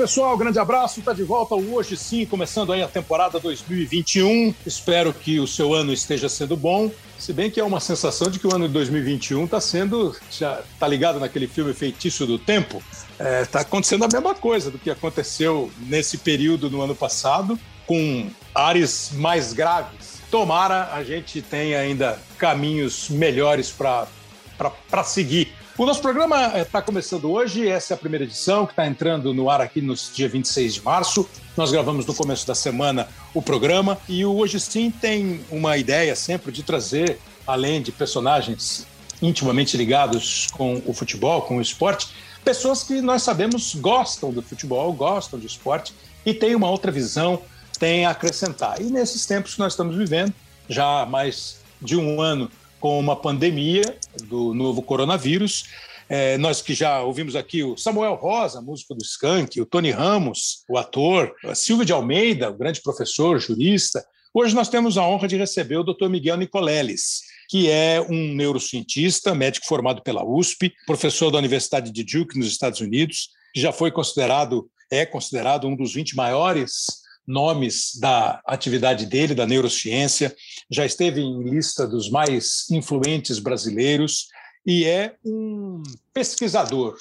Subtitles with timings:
[0.00, 0.34] Pessoal.
[0.34, 0.98] Grande abraço.
[0.98, 4.54] Está de volta hoje sim, começando aí a temporada 2021.
[4.64, 6.90] Espero que o seu ano esteja sendo bom.
[7.18, 10.16] Se bem que é uma sensação de que o ano de 2021 está sendo.
[10.30, 12.82] Já tá ligado naquele filme Feitiço do Tempo?
[13.12, 17.60] Está é, tá acontecendo a mesma coisa do que aconteceu nesse período no ano passado,
[17.86, 20.22] com áreas mais graves.
[20.30, 27.66] Tomara a gente tenha ainda caminhos melhores para seguir o nosso programa está começando hoje,
[27.66, 30.82] essa é a primeira edição que está entrando no ar aqui no dia 26 de
[30.82, 31.28] março.
[31.56, 36.14] Nós gravamos no começo da semana o programa e o Hoje Sim tem uma ideia
[36.14, 38.86] sempre de trazer, além de personagens
[39.22, 42.08] intimamente ligados com o futebol, com o esporte,
[42.44, 47.40] pessoas que nós sabemos gostam do futebol, gostam de esporte e têm uma outra visão,
[47.78, 48.80] têm a acrescentar.
[48.80, 50.32] E nesses tempos que nós estamos vivendo,
[50.68, 53.82] já há mais de um ano com uma pandemia
[54.24, 55.66] do novo coronavírus.
[56.08, 60.64] É, nós que já ouvimos aqui o Samuel Rosa, músico do Skank, o Tony Ramos,
[60.68, 64.04] o ator, a Silvio de Almeida, o grande professor, jurista.
[64.34, 66.08] Hoje nós temos a honra de receber o Dr.
[66.08, 72.38] Miguel Nicoleles, que é um neurocientista, médico formado pela USP, professor da Universidade de Duke,
[72.38, 76.99] nos Estados Unidos, que já foi considerado, é considerado um dos 20 maiores
[77.30, 80.34] nomes da atividade dele, da neurociência,
[80.68, 84.26] já esteve em lista dos mais influentes brasileiros
[84.66, 86.96] e é um pesquisador,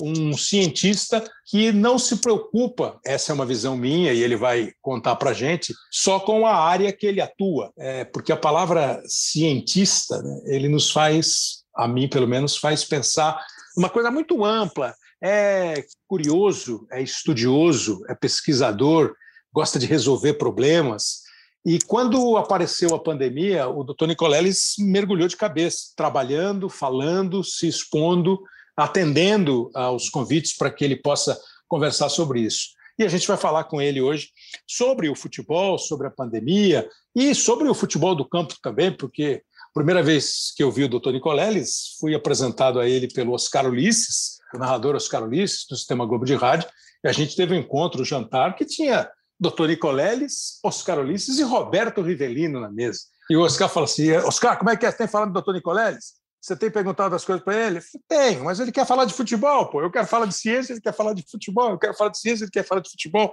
[0.00, 5.16] um cientista que não se preocupa, essa é uma visão minha e ele vai contar
[5.16, 10.22] para a gente, só com a área que ele atua, é, porque a palavra cientista,
[10.22, 13.38] né, ele nos faz, a mim pelo menos, faz pensar
[13.76, 19.14] uma coisa muito ampla, é curioso, é estudioso, é pesquisador,
[19.52, 21.22] gosta de resolver problemas.
[21.64, 28.42] E quando apareceu a pandemia, o doutor Nicoleles mergulhou de cabeça, trabalhando, falando, se expondo,
[28.76, 31.38] atendendo aos convites para que ele possa
[31.68, 32.70] conversar sobre isso.
[32.98, 34.30] E a gente vai falar com ele hoje
[34.66, 39.72] sobre o futebol, sobre a pandemia e sobre o futebol do campo também, porque a
[39.72, 44.38] primeira vez que eu vi o doutor Nicoleles, fui apresentado a ele pelo Oscar Ulisses,
[44.54, 46.68] o narrador Oscar Ulisses, do Sistema Globo de Rádio,
[47.02, 49.08] e a gente teve um encontro, um jantar, que tinha
[49.42, 49.66] Dr.
[49.66, 53.00] Nicoleles, Oscar Ulisses e Roberto Rivelino na mesa.
[53.28, 54.90] E o Oscar fala assim: Oscar, como é que é?
[54.90, 55.54] Você tem falado do Dr.
[55.54, 56.22] Nicoleles?
[56.40, 57.80] Você tem perguntado as coisas para ele?
[58.08, 59.80] Tenho, mas ele quer falar de futebol, pô.
[59.80, 61.70] Eu quero falar de ciência, ele quer falar de futebol.
[61.70, 63.32] Eu quero falar de ciência, ele quer falar de futebol.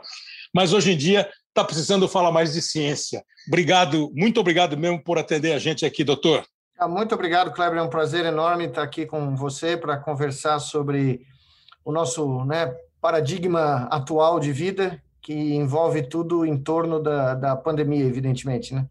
[0.54, 3.24] Mas hoje em dia está precisando falar mais de ciência.
[3.48, 6.46] Obrigado, muito obrigado mesmo por atender a gente aqui, doutor.
[6.78, 7.80] Ah, muito obrigado, Kleber.
[7.80, 11.22] É um prazer enorme estar aqui com você para conversar sobre
[11.84, 12.72] o nosso né,
[13.02, 18.88] paradigma atual de vida que envolve tudo em torno da, da pandemia, evidentemente, né?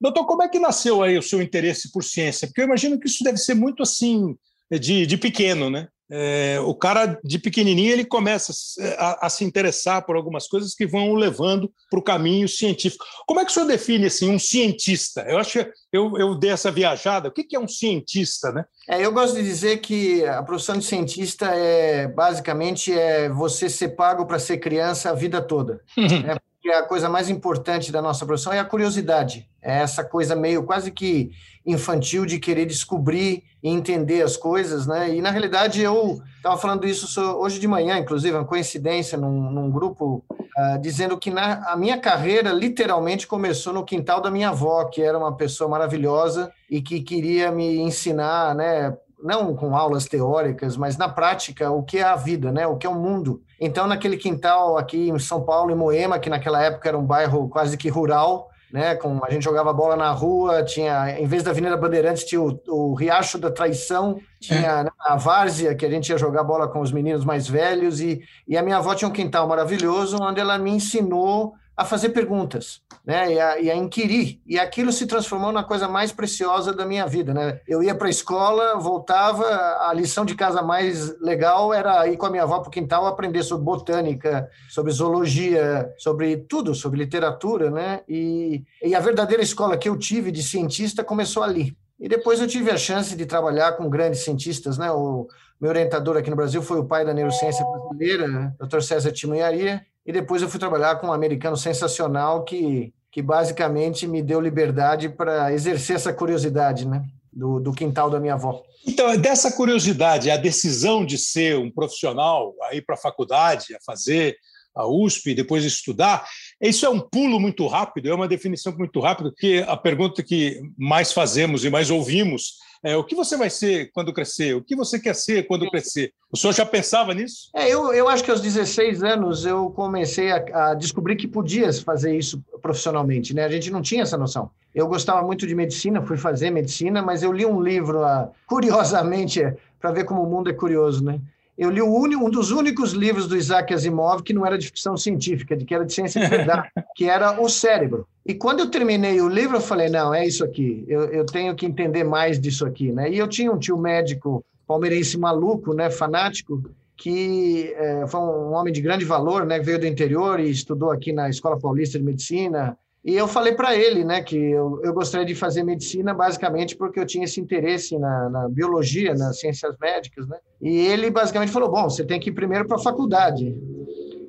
[0.00, 2.48] Doutor, como é que nasceu aí o seu interesse por ciência?
[2.48, 4.36] Porque eu imagino que isso deve ser muito assim,
[4.68, 5.86] de, de pequeno, né?
[6.10, 8.52] É, o cara de pequenininho ele começa
[8.96, 13.04] a, a, se interessar por algumas coisas que vão levando para o caminho científico.
[13.26, 15.20] Como é que o senhor define assim um cientista?
[15.28, 17.28] Eu acho que eu, eu dei essa viajada.
[17.28, 18.64] O que, que é um cientista, né?
[18.88, 23.90] É, eu gosto de dizer que a profissão de cientista é basicamente é você ser
[23.90, 25.82] pago para ser criança a vida toda.
[25.98, 29.48] é, que a coisa mais importante da nossa profissão é a curiosidade.
[29.62, 31.30] É essa coisa meio quase que
[31.64, 35.14] infantil de querer descobrir e entender as coisas, né?
[35.14, 39.70] E na realidade eu estava falando isso hoje de manhã, inclusive, uma coincidência num, num
[39.70, 44.84] grupo, uh, dizendo que na, a minha carreira literalmente começou no quintal da minha avó,
[44.84, 48.96] que era uma pessoa maravilhosa e que queria me ensinar, né?
[49.22, 52.66] Não com aulas teóricas, mas na prática, o que é a vida, né?
[52.66, 53.42] O que é o mundo.
[53.60, 57.48] Então, naquele quintal aqui em São Paulo, em Moema, que naquela época era um bairro
[57.48, 58.94] quase que rural, né?
[58.94, 62.60] Com a gente jogava bola na rua, tinha, em vez da Avenida Bandeirantes, tinha o,
[62.68, 66.80] o Riacho da Traição, tinha né, a Várzea, que a gente ia jogar bola com
[66.80, 70.58] os meninos mais velhos, e, e a minha avó tinha um quintal maravilhoso, onde ela
[70.58, 75.52] me ensinou a fazer perguntas, né, e a, e a, inquirir, e aquilo se transformou
[75.52, 77.60] na coisa mais preciosa da minha vida, né?
[77.68, 79.44] Eu ia para a escola, voltava,
[79.88, 83.06] a lição de casa mais legal era ir com a minha avó para o quintal
[83.06, 88.00] aprender sobre botânica, sobre zoologia, sobre tudo, sobre literatura, né?
[88.08, 91.76] E, e a verdadeira escola que eu tive de cientista começou ali.
[92.00, 94.90] E depois eu tive a chance de trabalhar com grandes cientistas, né?
[94.90, 95.28] O
[95.60, 98.80] meu orientador aqui no Brasil foi o pai da neurociência brasileira, Dr.
[98.80, 104.22] César Timoiaria, e depois eu fui trabalhar com um americano sensacional que, que basicamente me
[104.22, 107.04] deu liberdade para exercer essa curiosidade, né?
[107.30, 108.62] Do, do, quintal da minha avó.
[108.86, 113.78] Então, dessa curiosidade, a decisão de ser um profissional, a ir para a faculdade, a
[113.84, 114.34] fazer
[114.74, 116.26] a USP, depois estudar.
[116.60, 120.60] Isso é um pulo muito rápido, é uma definição muito rápida, que a pergunta que
[120.76, 124.54] mais fazemos e mais ouvimos é, o que você vai ser quando crescer?
[124.54, 126.12] O que você quer ser quando crescer?
[126.30, 127.50] O senhor já pensava nisso?
[127.54, 131.72] É, eu, eu acho que aos 16 anos eu comecei a, a, descobrir que podia
[131.72, 133.34] fazer isso profissionalmente.
[133.34, 133.44] Né?
[133.44, 134.50] A gente não tinha essa noção.
[134.74, 138.00] Eu gostava muito de medicina, fui fazer medicina, mas eu li um livro,
[138.46, 139.40] curiosamente,
[139.80, 141.20] para ver como o mundo é curioso, né?
[141.58, 145.56] Eu li um dos únicos livros do Isaac Asimov que não era de ficção científica,
[145.56, 148.06] de que era de ciência de verdade, que era O Cérebro.
[148.24, 151.56] E quando eu terminei o livro, eu falei, não, é isso aqui, eu, eu tenho
[151.56, 152.92] que entender mais disso aqui.
[152.92, 153.10] Né?
[153.10, 156.62] E eu tinha um tio médico palmeirense maluco, né, fanático,
[156.96, 161.12] que é, foi um homem de grande valor, né, veio do interior e estudou aqui
[161.12, 162.76] na Escola Paulista de Medicina,
[163.08, 167.00] e eu falei para ele, né, que eu, eu, gostaria de fazer medicina basicamente porque
[167.00, 170.36] eu tinha esse interesse na, na, biologia, nas ciências médicas, né?
[170.60, 173.56] E ele basicamente falou: bom, você tem que ir primeiro para a faculdade.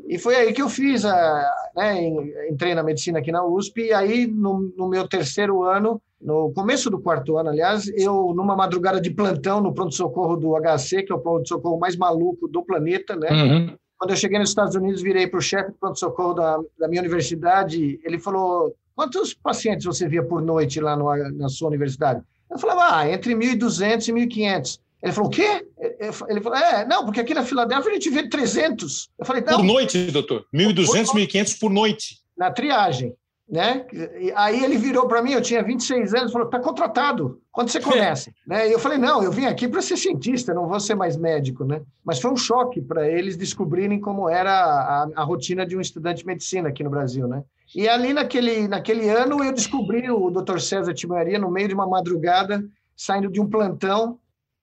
[0.07, 2.07] E foi aí que eu fiz a, né,
[2.49, 3.81] entrei na medicina aqui na USP.
[3.81, 8.55] E aí no, no meu terceiro ano, no começo do quarto ano, aliás, eu numa
[8.55, 12.47] madrugada de plantão no pronto socorro do HC, que é o pronto socorro mais maluco
[12.47, 13.29] do planeta, né?
[13.29, 13.75] Uhum.
[13.99, 17.01] Quando eu cheguei nos Estados Unidos, virei para o chefe do pronto-socorro da, da minha
[17.01, 17.99] universidade.
[18.01, 22.23] Ele falou: Quantos pacientes você via por noite lá no, na sua universidade?
[22.49, 24.79] Eu falava: Ah, entre 1.200 e 1.500.
[25.03, 25.65] Ele falou: O quê?
[26.29, 29.09] Ele falou: É, não, porque aqui na Filadélfia a gente vê 300.
[29.19, 30.45] Eu falei: Por noite, doutor.
[30.55, 32.21] 1.200, 1.500 por noite.
[32.37, 33.13] Na triagem.
[33.49, 33.83] Né?
[33.91, 37.41] E aí ele virou para mim, eu tinha 26 anos, falou: "Tá contratado.
[37.51, 38.69] Quando você começa?" né?
[38.69, 41.65] E eu falei: "Não, eu vim aqui para ser cientista, não vou ser mais médico,
[41.65, 45.81] né?" Mas foi um choque para eles descobrirem como era a, a, rotina de um
[45.81, 47.43] estudante de medicina aqui no Brasil, né?
[47.75, 50.59] E ali naquele naquele ano eu descobri o Dr.
[50.59, 52.63] César Timaria no meio de uma madrugada,
[52.95, 54.19] saindo de um plantão,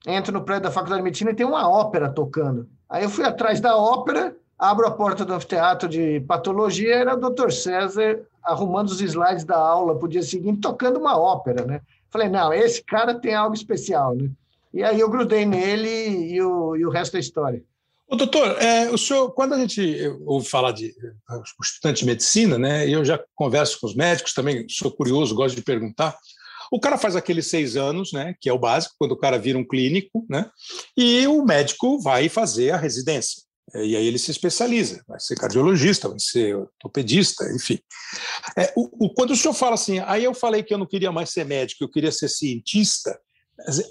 [0.07, 2.69] entro no prédio da Faculdade de Medicina e tem uma ópera tocando.
[2.89, 7.31] Aí eu fui atrás da ópera, abro a porta do anfiteatro de patologia, era o
[7.31, 7.51] Dr.
[7.51, 11.81] César arrumando os slides da aula para o dia seguinte, tocando uma ópera, né?
[12.11, 14.31] Falei, não, esse cara tem algo especial, né?
[14.73, 17.63] E aí eu grudei nele e o, e o resto é história.
[18.09, 20.95] Ô, doutor, é, o senhor, quando a gente ouve falar de
[21.61, 25.63] estudante de medicina, né, eu já converso com os médicos também, sou curioso, gosto de
[25.63, 26.17] perguntar,
[26.71, 29.59] o cara faz aqueles seis anos, né, que é o básico, quando o cara vira
[29.59, 30.49] um clínico, né,
[30.97, 33.43] e o médico vai fazer a residência.
[33.75, 37.79] É, e aí ele se especializa, vai ser cardiologista, vai ser ortopedista, enfim.
[38.57, 41.11] É, o, o, quando o senhor fala assim, aí eu falei que eu não queria
[41.11, 43.19] mais ser médico, eu queria ser cientista,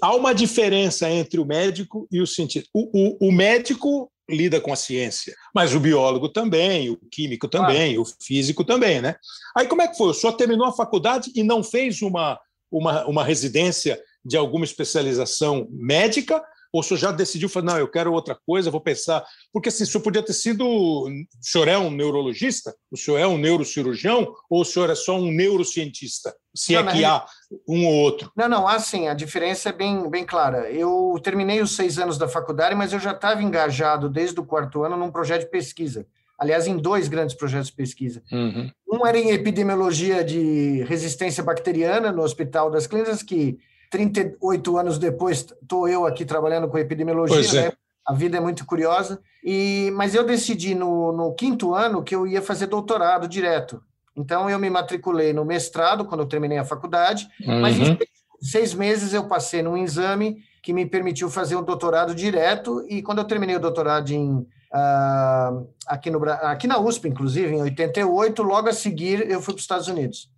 [0.00, 2.68] há uma diferença entre o médico e o cientista.
[2.72, 7.98] O, o, o médico lida com a ciência, mas o biólogo também, o químico também,
[7.98, 9.14] o físico também, né?
[9.56, 10.08] Aí como é que foi?
[10.08, 12.38] O senhor terminou a faculdade e não fez uma,
[12.70, 16.42] uma, uma residência de alguma especialização médica
[16.76, 19.24] ou o senhor já decidiu, falar, não, eu quero outra coisa, vou pensar.
[19.50, 20.66] Porque assim, o senhor podia ter sido.
[20.66, 21.08] O
[21.40, 22.74] senhor é um neurologista?
[22.90, 24.34] O senhor é um neurocirurgião?
[24.50, 26.34] Ou o senhor é só um neurocientista?
[26.54, 27.24] Se não, é que há
[27.66, 28.30] um ou outro.
[28.36, 30.70] Não, não, assim, a diferença é bem, bem clara.
[30.70, 34.82] Eu terminei os seis anos da faculdade, mas eu já estava engajado desde o quarto
[34.82, 36.06] ano num projeto de pesquisa
[36.38, 38.22] aliás, em dois grandes projetos de pesquisa.
[38.30, 38.70] Uhum.
[38.92, 43.58] Um era em epidemiologia de resistência bacteriana no Hospital das Clínicas, que
[43.90, 47.64] 38 anos depois, estou eu aqui trabalhando com epidemiologia, é.
[47.64, 47.72] né?
[48.06, 49.20] A vida é muito curiosa.
[49.42, 53.82] E, mas eu decidi no, no quinto ano que eu ia fazer doutorado direto.
[54.16, 57.60] Então, eu me matriculei no mestrado quando eu terminei a faculdade, uhum.
[57.60, 57.98] mas em
[58.40, 62.84] seis meses eu passei num exame que me permitiu fazer um doutorado direto.
[62.88, 67.62] E quando eu terminei o doutorado em, uh, aqui, no, aqui na USP, inclusive, em
[67.62, 70.30] 88, logo a seguir eu fui para os Estados Unidos.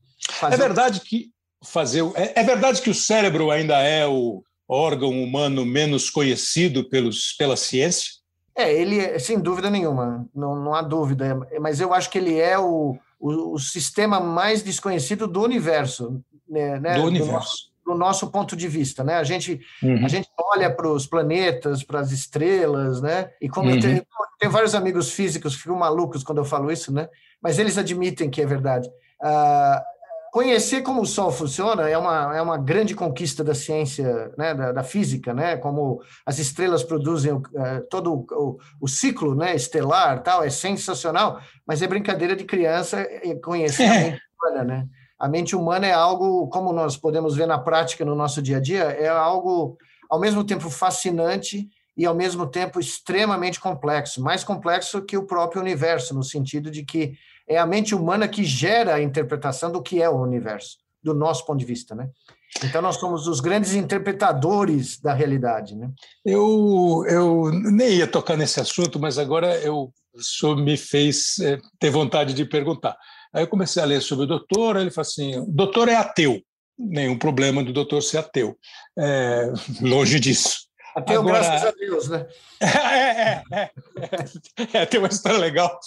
[0.43, 1.31] É verdade que
[1.65, 2.03] fazer.
[2.15, 7.57] É, é verdade que o cérebro ainda é o órgão humano menos conhecido pelos, pela
[7.57, 8.19] ciência?
[8.55, 12.39] É, ele é, sem dúvida nenhuma, não, não há dúvida, mas eu acho que ele
[12.39, 16.21] é o, o, o sistema mais desconhecido do universo.
[16.49, 17.31] Né, né do universo.
[17.31, 19.15] Do nosso, do nosso, ponto de vista, né?
[19.15, 20.05] A gente, uhum.
[20.05, 23.31] a gente olha para os planetas, para as estrelas, né?
[23.41, 23.77] E como uhum.
[23.77, 24.07] eu tenho,
[24.41, 27.09] tenho, vários amigos físicos que ficam malucos quando eu falo isso, né?
[27.41, 28.89] Mas eles admitem que é verdade.
[29.23, 29.81] Uh,
[30.33, 34.73] conhecer como o Sol funciona é uma, é uma grande conquista da ciência, né, da,
[34.73, 40.23] da física, né, como as estrelas produzem o, é, todo o, o, ciclo né, estelar,
[40.23, 43.07] tal, é sensacional, mas é brincadeira de criança
[43.43, 44.89] conhecer a mente humana, né?
[45.19, 48.61] A mente humana é algo, como nós podemos ver na prática no nosso dia a
[48.61, 49.77] dia, é algo
[50.09, 55.61] ao mesmo tempo fascinante e ao mesmo tempo extremamente complexo, mais complexo que o próprio
[55.61, 57.15] universo, no sentido de que
[57.49, 61.45] é a mente humana que gera a interpretação do que é o universo, do nosso
[61.47, 62.09] ponto de vista, né?
[62.65, 65.77] Então, nós somos os grandes interpretadores da realidade.
[65.77, 65.91] Né?
[66.25, 69.93] Eu, eu nem ia tocar nesse assunto, mas agora eu,
[70.43, 72.97] o me fez é, ter vontade de perguntar.
[73.33, 76.41] Aí eu comecei a ler sobre o doutor, ele falou assim: doutor é ateu.
[76.79, 78.57] Nenhum problema do doutor ser ateu.
[78.99, 79.53] É,
[79.83, 80.68] longe disso.
[80.99, 82.27] Ateu, Agora, graças a Deus, né?
[82.61, 82.67] É,
[83.55, 85.79] é, é, é, tem uma história legal.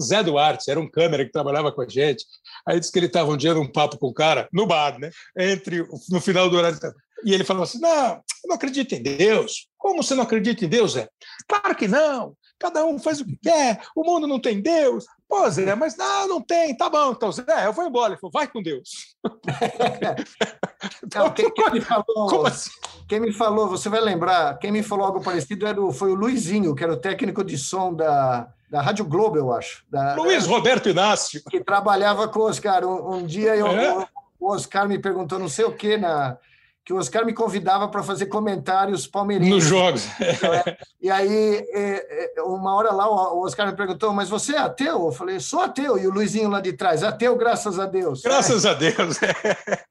[0.00, 2.24] Zé Duarte era um câmera que trabalhava com a gente.
[2.66, 5.10] Aí disse que ele estava um dia num papo com o cara, no bar, né?
[5.38, 6.78] Entre, no final do horário.
[7.24, 9.68] E ele falou assim: Não, eu não acredito em Deus.
[9.76, 11.08] Como você não acredita em Deus, Zé?
[11.46, 12.34] Claro que não.
[12.58, 13.82] Cada um faz o que quer.
[13.94, 15.04] O mundo não tem Deus.
[15.30, 16.76] Pô, Zé, mas não, não tem.
[16.76, 18.12] Tá bom, então, Zé, eu vou embora.
[18.12, 19.16] Ele falou: Vai com Deus.
[21.14, 22.70] Não, quem, quem, me falou, assim?
[23.06, 26.14] quem me falou, você vai lembrar, quem me falou algo parecido era o, foi o
[26.14, 29.84] Luizinho, que era o técnico de som da, da Rádio Globo, eu acho.
[29.90, 31.42] Da, Luiz Roberto Inácio.
[31.50, 32.84] Que trabalhava com o Oscar.
[32.84, 34.08] Um, um dia eu, é?
[34.38, 36.38] o Oscar me perguntou não sei o que na
[36.84, 39.54] que o Oscar me convidava para fazer comentários palmeirenses.
[39.54, 40.06] Nos jogos.
[40.20, 40.76] É.
[41.02, 45.06] E aí, é, é, uma hora lá, o Oscar me perguntou, mas você é ateu?
[45.06, 45.96] Eu falei, sou ateu.
[45.96, 48.20] E o Luizinho lá de trás, ateu, graças a Deus.
[48.20, 49.18] Graças a Deus.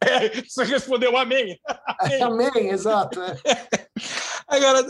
[0.02, 1.60] É, você respondeu amém.
[2.00, 3.22] Amém, amém exato.
[3.22, 3.38] É.
[4.48, 4.84] Agora,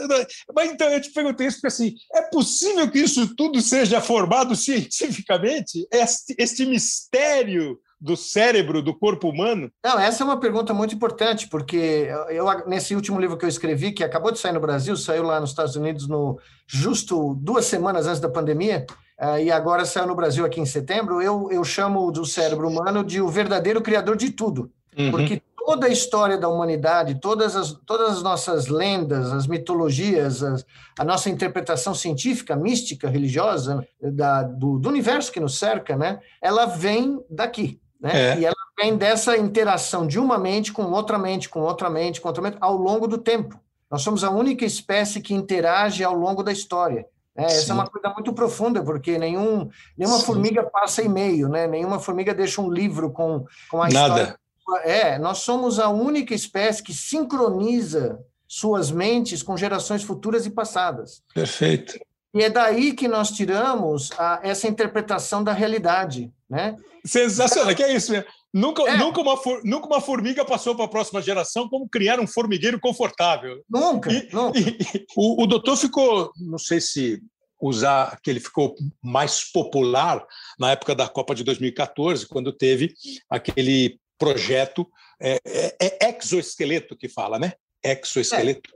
[0.53, 4.55] mas então eu te perguntei isso porque assim, é possível que isso tudo seja formado
[4.55, 5.87] cientificamente?
[5.91, 9.71] Este, este mistério do cérebro, do corpo humano?
[9.83, 13.91] Não, essa é uma pergunta muito importante, porque eu nesse último livro que eu escrevi,
[13.91, 18.07] que acabou de sair no Brasil, saiu lá nos Estados Unidos no justo duas semanas
[18.07, 18.85] antes da pandemia,
[19.19, 23.03] uh, e agora saiu no Brasil aqui em setembro, eu, eu chamo do cérebro humano
[23.03, 24.71] de o verdadeiro criador de tudo.
[24.97, 25.11] Uhum.
[25.11, 30.65] Porque toda a história da humanidade, todas as, todas as nossas lendas, as mitologias, as,
[30.97, 36.65] a nossa interpretação científica, mística, religiosa da, do, do universo que nos cerca, né, ela
[36.65, 37.79] vem daqui.
[37.99, 38.31] Né?
[38.31, 38.39] É.
[38.39, 42.27] E ela vem dessa interação de uma mente com outra mente, com outra mente, com
[42.27, 43.59] outra mente, ao longo do tempo.
[43.91, 47.05] Nós somos a única espécie que interage ao longo da história.
[47.35, 47.45] Né?
[47.45, 50.25] Essa é uma coisa muito profunda, porque nenhum, nenhuma Sim.
[50.25, 51.67] formiga passa e-mail, né?
[51.67, 54.21] nenhuma formiga deixa um livro com, com a Nada.
[54.21, 54.39] história.
[54.83, 61.23] É, nós somos a única espécie que sincroniza suas mentes com gerações futuras e passadas.
[61.33, 61.99] Perfeito.
[62.33, 66.75] E é daí que nós tiramos a, essa interpretação da realidade, né?
[67.05, 68.27] Sensacional, que é isso mesmo.
[68.51, 68.97] Nunca, é.
[68.97, 73.63] nunca, uma, nunca uma formiga passou para a próxima geração como criar um formigueiro confortável.
[73.69, 74.59] Nunca, e, nunca.
[74.59, 77.21] E, e, o, o doutor ficou, não sei se
[77.61, 80.25] usar que ele ficou mais popular
[80.57, 82.93] na época da Copa de 2014, quando teve
[83.29, 84.87] aquele projeto
[85.21, 87.53] é, é, é exoesqueleto que fala, né?
[87.83, 88.71] Exoesqueleto.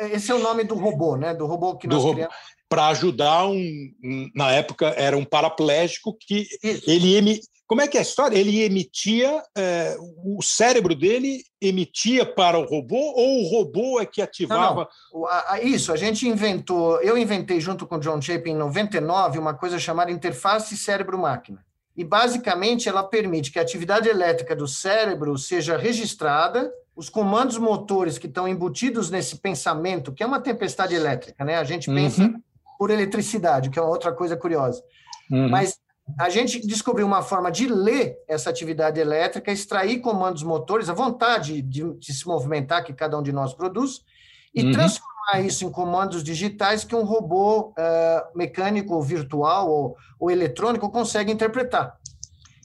[0.00, 0.10] É.
[0.10, 1.34] Esse é o nome do robô, né?
[1.34, 2.34] Do robô que nós criamos
[2.68, 8.00] para ajudar um, na época era um paraplégico que ele emi, como é que é
[8.00, 8.36] a história?
[8.36, 9.94] Ele emitia é,
[10.24, 14.88] o cérebro dele emitia para o robô ou o robô é que ativava?
[15.12, 15.62] Não, não.
[15.62, 19.78] Isso, a gente inventou, eu inventei junto com o John Chapin em 99 uma coisa
[19.78, 21.62] chamada interface cérebro-máquina.
[21.94, 28.16] E basicamente ela permite que a atividade elétrica do cérebro seja registrada os comandos motores
[28.16, 31.56] que estão embutidos nesse pensamento, que é uma tempestade elétrica, né?
[31.56, 32.42] A gente pensa uhum
[32.78, 34.82] por eletricidade, que é uma outra coisa curiosa.
[35.30, 35.48] Uhum.
[35.48, 35.78] Mas
[36.18, 41.60] a gente descobriu uma forma de ler essa atividade elétrica, extrair comandos motores, a vontade
[41.60, 44.02] de, de se movimentar que cada um de nós produz,
[44.54, 44.72] e uhum.
[44.72, 47.74] transformar isso em comandos digitais que um robô uh,
[48.34, 51.98] mecânico, virtual ou, ou eletrônico consegue interpretar.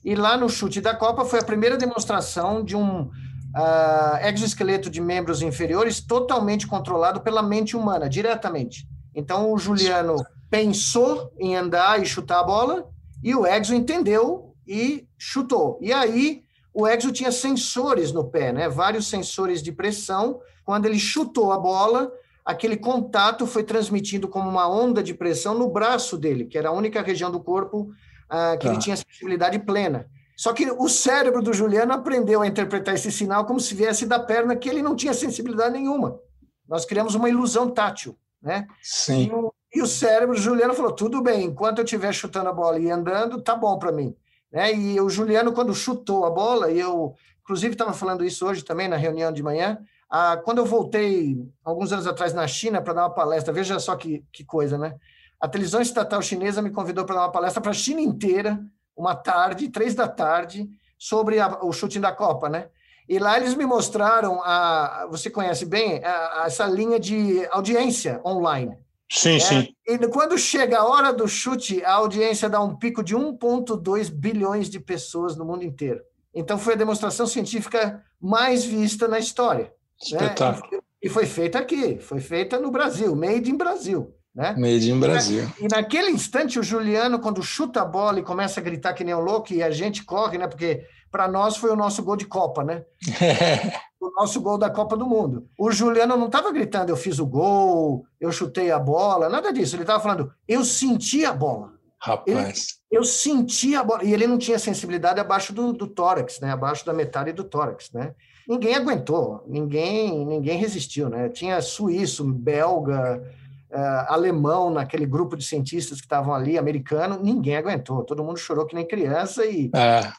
[0.05, 5.01] E lá no chute da Copa foi a primeira demonstração de um uh, exoesqueleto de
[5.01, 8.87] membros inferiores totalmente controlado pela mente humana, diretamente.
[9.15, 10.15] Então o Juliano
[10.49, 12.87] pensou em andar e chutar a bola
[13.23, 15.79] e o Exo entendeu e chutou.
[15.81, 16.43] E aí
[16.73, 18.67] o Exo tinha sensores no pé, né?
[18.67, 20.39] Vários sensores de pressão.
[20.65, 22.11] Quando ele chutou a bola,
[22.43, 26.73] aquele contato foi transmitido como uma onda de pressão no braço dele, que era a
[26.73, 27.91] única região do corpo
[28.29, 28.81] ah, que ele tá.
[28.81, 30.07] tinha sensibilidade plena.
[30.35, 34.19] Só que o cérebro do Juliano aprendeu a interpretar esse sinal como se viesse da
[34.19, 36.19] perna, que ele não tinha sensibilidade nenhuma.
[36.67, 38.67] Nós criamos uma ilusão tátil né?
[38.81, 39.27] Sim.
[39.27, 42.53] E o, e o cérebro, o Juliano falou, tudo bem, enquanto eu estiver chutando a
[42.53, 44.15] bola e andando, tá bom para mim.
[44.51, 44.75] Né?
[44.75, 48.87] E o Juliano, quando chutou a bola, e eu, inclusive, estava falando isso hoje também
[48.87, 53.01] na reunião de manhã, ah, quando eu voltei, alguns anos atrás, na China para dar
[53.03, 54.95] uma palestra, veja só que, que coisa, né?
[55.39, 58.63] A televisão estatal chinesa me convidou para dar uma palestra para a China inteira,
[58.95, 60.69] uma tarde, três da tarde,
[60.99, 62.69] sobre a, o chute da Copa, né?
[63.07, 68.21] E lá eles me mostraram, a, você conhece bem, a, a, essa linha de audiência
[68.25, 68.77] online.
[69.11, 69.67] Sim, é, sim.
[69.87, 74.69] E quando chega a hora do chute, a audiência dá um pico de 1,2 bilhões
[74.69, 76.01] de pessoas no mundo inteiro.
[76.33, 79.65] Então, foi a demonstração científica mais vista na história.
[79.65, 79.71] Né?
[80.01, 80.71] Espetáculo.
[80.71, 80.79] Né?
[81.01, 84.15] E foi feita aqui, foi feita no Brasil, made in Brasil.
[84.33, 84.55] Né?
[84.57, 85.47] Made in Brasil.
[85.59, 89.13] E, naquele instante, o Juliano, quando chuta a bola e começa a gritar que nem
[89.13, 90.47] um louco, e a gente corre, né?
[90.47, 90.83] Porque
[91.13, 92.83] para nós foi o nosso gol de Copa, né?
[94.01, 95.47] o nosso gol da Copa do Mundo.
[95.55, 99.75] O Juliano não estava gritando, eu fiz o gol, eu chutei a bola, nada disso.
[99.75, 101.71] Ele estava falando, eu senti a bola.
[101.99, 102.79] Rapaz.
[102.91, 104.03] Ele, eu senti a bola.
[104.03, 106.51] E ele não tinha sensibilidade abaixo do, do tórax, né?
[106.51, 108.15] Abaixo da metade do tórax, né?
[108.49, 111.29] Ninguém aguentou, ninguém, ninguém resistiu, né?
[111.29, 113.23] Tinha suíço, belga,
[113.71, 118.03] uh, alemão naquele grupo de cientistas que estavam ali, americano, ninguém aguentou.
[118.03, 120.11] Todo mundo chorou que nem criança e é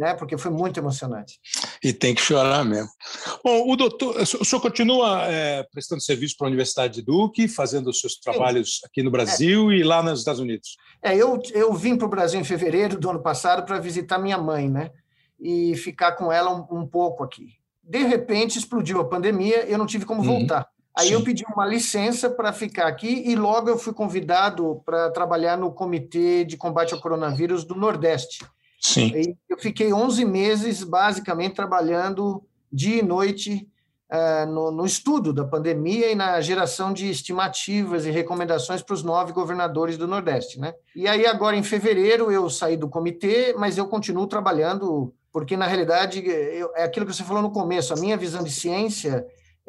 [0.00, 0.14] né?
[0.14, 1.38] Porque foi muito emocionante.
[1.84, 2.88] E tem que chorar mesmo.
[3.44, 7.90] Bom, o doutor, o senhor continua é, prestando serviço para a Universidade de Duke, fazendo
[7.90, 9.74] os seus trabalhos aqui no Brasil é.
[9.76, 10.78] e lá nos Estados Unidos?
[11.02, 14.38] É, eu, eu vim para o Brasil em fevereiro do ano passado para visitar minha
[14.38, 14.90] mãe, né?
[15.38, 17.56] E ficar com ela um, um, pouco aqui.
[17.82, 20.38] De repente explodiu a pandemia, eu não tive como uhum.
[20.38, 20.66] voltar.
[20.96, 21.14] Aí Sim.
[21.14, 25.70] eu pedi uma licença para ficar aqui e logo eu fui convidado para trabalhar no
[25.70, 28.40] Comitê de Combate ao Coronavírus do Nordeste.
[28.80, 29.12] Sim.
[29.14, 33.68] E eu fiquei 11 meses, basicamente, trabalhando dia e noite
[34.10, 39.02] uh, no, no, estudo da pandemia e na geração de estimativas e recomendações para os
[39.02, 40.58] nove governadores do Nordeste.
[40.58, 40.72] Né?
[40.96, 45.66] E aí, agora, em fevereiro, eu saí do comitê, mas eu continuo trabalhando, porque, na
[45.66, 49.26] realidade, eu, é aquilo que você falou no começo, a minha visão de ciência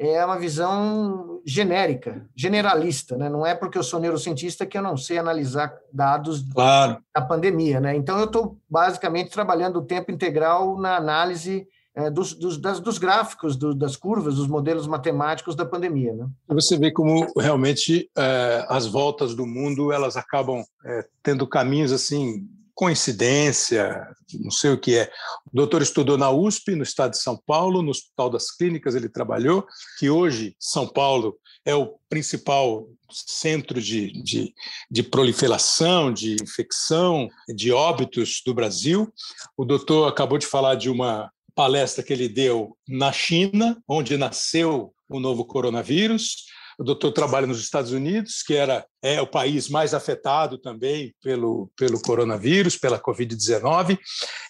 [0.09, 3.29] é uma visão genérica, generalista, né?
[3.29, 6.97] Não é porque eu sou neurocientista que eu não sei analisar dados claro.
[7.13, 7.95] da pandemia, né?
[7.95, 12.97] Então eu estou basicamente trabalhando o tempo integral na análise é, dos, dos, das, dos
[12.97, 16.27] gráficos, do, das curvas, dos modelos matemáticos da pandemia, né?
[16.47, 22.47] Você vê como realmente é, as voltas do mundo elas acabam é, tendo caminhos assim
[22.73, 25.11] coincidência, não sei o que é.
[25.51, 29.09] O doutor estudou na USP, no estado de São Paulo, no Hospital das Clínicas ele
[29.09, 29.65] trabalhou,
[29.99, 34.53] que hoje São Paulo é o principal centro de, de,
[34.89, 39.11] de proliferação, de infecção, de óbitos do Brasil.
[39.55, 44.93] O doutor acabou de falar de uma palestra que ele deu na China, onde nasceu
[45.09, 46.45] o novo coronavírus.
[46.81, 51.71] O doutor trabalha nos Estados Unidos, que era é o país mais afetado também pelo,
[51.77, 53.99] pelo coronavírus, pela Covid-19,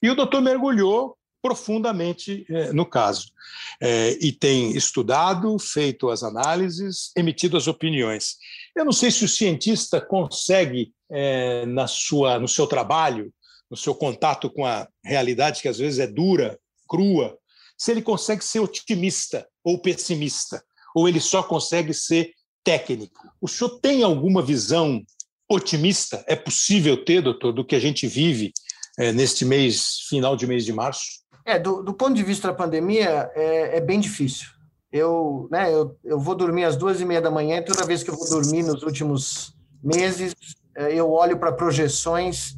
[0.02, 3.34] e o doutor mergulhou profundamente é, no caso.
[3.82, 8.38] É, e tem estudado, feito as análises, emitido as opiniões.
[8.74, 13.30] Eu não sei se o cientista consegue, é, na sua, no seu trabalho,
[13.70, 17.38] no seu contato com a realidade, que às vezes é dura, crua,
[17.78, 20.64] se ele consegue ser otimista ou pessimista
[20.96, 22.32] ou ele só consegue ser
[22.64, 23.30] técnico?
[23.40, 25.02] O senhor tem alguma visão
[25.50, 26.24] otimista?
[26.28, 28.54] É possível ter, doutor, do que a gente vive
[28.98, 31.22] é, neste mês, final de mês de março?
[31.46, 34.48] É, do, do ponto de vista da pandemia, é, é bem difícil.
[34.92, 38.04] Eu, né, eu, eu vou dormir às duas e meia da manhã, e toda vez
[38.04, 40.36] que eu vou dormir nos últimos meses,
[40.76, 42.56] é, eu olho para projeções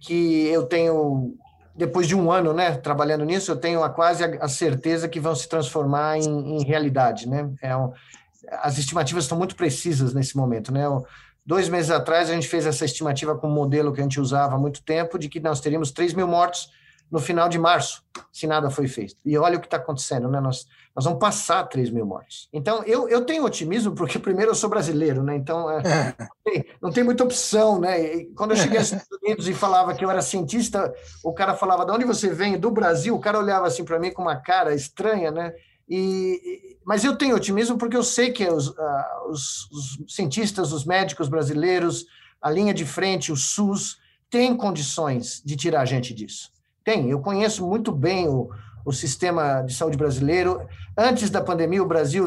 [0.00, 1.34] que eu tenho
[1.76, 5.34] depois de um ano, né, trabalhando nisso, eu tenho a, quase a, certeza que vão
[5.34, 7.50] se transformar em, em realidade, né?
[7.60, 7.92] É um,
[8.62, 10.84] as estimativas estão muito precisas nesse momento, né?
[11.44, 14.56] Dois meses atrás, a gente fez essa estimativa com um modelo que a gente usava
[14.56, 16.70] há muito tempo, de que nós teríamos 3 mil mortos
[17.10, 19.16] no final de março, se nada foi feito.
[19.24, 20.40] E olha o que está acontecendo, né?
[20.40, 22.48] Nós, nós vamos passar 3 mil mortes.
[22.52, 25.36] Então, eu, eu tenho otimismo, porque primeiro eu sou brasileiro, né?
[25.36, 25.82] Então, é,
[26.18, 28.02] não, tem, não, tem, muita opção, né?
[28.02, 30.92] E quando eu cheguei aos Estados Unidos e falava que eu era cientista,
[31.22, 32.58] o cara falava, de onde você vem?
[32.58, 33.14] Do Brasil?
[33.14, 35.52] O cara olhava assim para mim com uma cara estranha, né?
[35.88, 40.84] E, mas eu tenho otimismo porque eu sei que os, uh, os, os cientistas, os
[40.84, 42.06] médicos brasileiros,
[42.42, 46.50] a linha de frente, o SUS, têm condições de tirar a gente disso.
[46.86, 48.48] Tem, eu conheço muito bem o,
[48.84, 50.64] o sistema de saúde brasileiro.
[50.96, 52.24] Antes da pandemia, o Brasil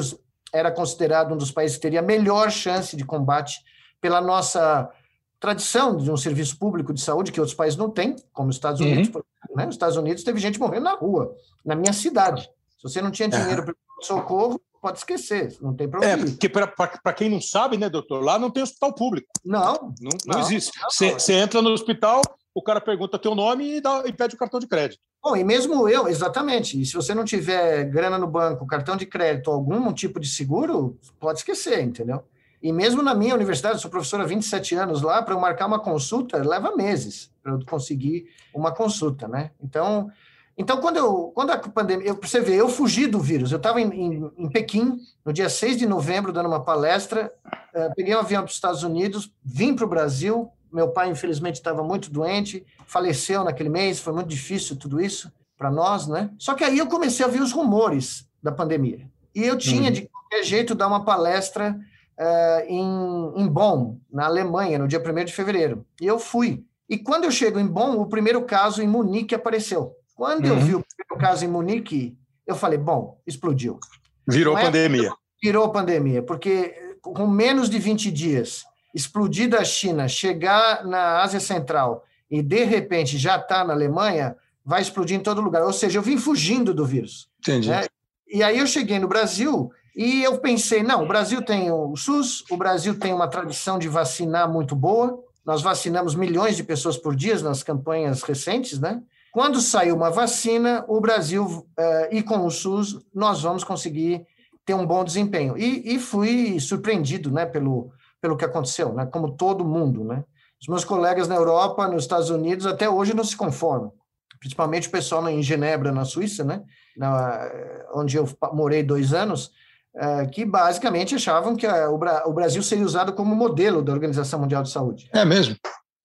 [0.51, 3.63] era considerado um dos países que teria a melhor chance de combate
[4.01, 4.91] pela nossa
[5.39, 8.81] tradição de um serviço público de saúde que outros países não têm, como os Estados
[8.81, 9.15] Unidos.
[9.15, 9.55] Uhum.
[9.55, 9.65] Né?
[9.65, 12.41] Os Estados Unidos teve gente morrendo na rua, na minha cidade.
[12.77, 16.23] Se você não tinha dinheiro para socorro, pode esquecer, não tem problema.
[16.23, 19.29] É, porque para quem não sabe, né, doutor, lá não tem hospital público.
[19.45, 19.73] Não.
[19.73, 20.77] Não, não, não existe.
[20.91, 22.21] Você entra no hospital,
[22.53, 25.01] o cara pergunta teu nome e, dá, e pede o cartão de crédito.
[25.21, 26.79] Bom, e mesmo eu, exatamente.
[26.79, 30.97] E se você não tiver grana no banco, cartão de crédito, algum tipo de seguro,
[31.19, 32.23] pode esquecer, entendeu?
[32.61, 35.79] E mesmo na minha universidade, sou professor há 27 anos lá, para eu marcar uma
[35.79, 39.51] consulta, leva meses para eu conseguir uma consulta, né?
[39.61, 40.11] Então,
[40.57, 42.09] então quando, eu, quando a pandemia.
[42.09, 43.51] Eu, você vê, eu fugi do vírus.
[43.51, 47.31] Eu estava em, em, em, Pequim, no dia 6 de novembro, dando uma palestra,
[47.73, 51.55] uh, peguei um avião para os Estados Unidos, vim para o Brasil, meu pai, infelizmente,
[51.55, 55.31] estava muito doente, faleceu naquele mês, foi muito difícil tudo isso.
[55.57, 56.29] para nós, né?
[56.37, 59.05] Só que aí eu comecei a ver os rumores da pandemia.
[59.35, 59.91] E eu tinha, uhum.
[59.91, 61.77] de qualquer jeito, dar uma palestra
[62.17, 65.85] uh, em, em Bonn, na Alemanha, no dia 1 de fevereiro.
[66.01, 66.63] E eu fui.
[66.89, 69.95] E quando eu chego em Bonn, o primeiro caso em Munique apareceu.
[70.15, 70.53] Quando uhum.
[70.53, 73.79] eu vi o primeiro caso em Munique, eu falei, bom, explodiu.
[74.27, 75.13] Virou é pandemia.
[75.41, 82.03] Virou pandemia, porque com menos de 20 dias, explodir da China, chegar na Ásia Central
[82.29, 85.63] e, de repente, já está na Alemanha, vai explodir em todo lugar.
[85.63, 87.29] Ou seja, eu vim fugindo do vírus.
[87.39, 87.69] Entendi.
[87.69, 87.85] Né?
[88.31, 92.43] E aí eu cheguei no Brasil e eu pensei, não, o Brasil tem o SUS,
[92.49, 97.15] o Brasil tem uma tradição de vacinar muito boa, nós vacinamos milhões de pessoas por
[97.15, 99.01] dia nas campanhas recentes, né?
[99.31, 101.65] Quando sair uma vacina, o Brasil uh,
[102.11, 104.25] e com o SUS, nós vamos conseguir
[104.65, 105.57] ter um bom desempenho.
[105.57, 109.05] E, e fui surpreendido né, pelo, pelo que aconteceu, né?
[109.05, 110.03] como todo mundo.
[110.03, 110.23] Né?
[110.61, 113.93] Os meus colegas na Europa, nos Estados Unidos, até hoje não se conformam
[114.39, 116.63] principalmente o pessoal em Genebra, na Suíça, né,
[116.97, 117.51] na,
[117.93, 119.51] onde eu morei dois anos,
[119.95, 124.63] é, que basicamente achavam que a, o, Brasil seria usado como modelo da Organização Mundial
[124.63, 125.09] de Saúde.
[125.13, 125.55] É mesmo?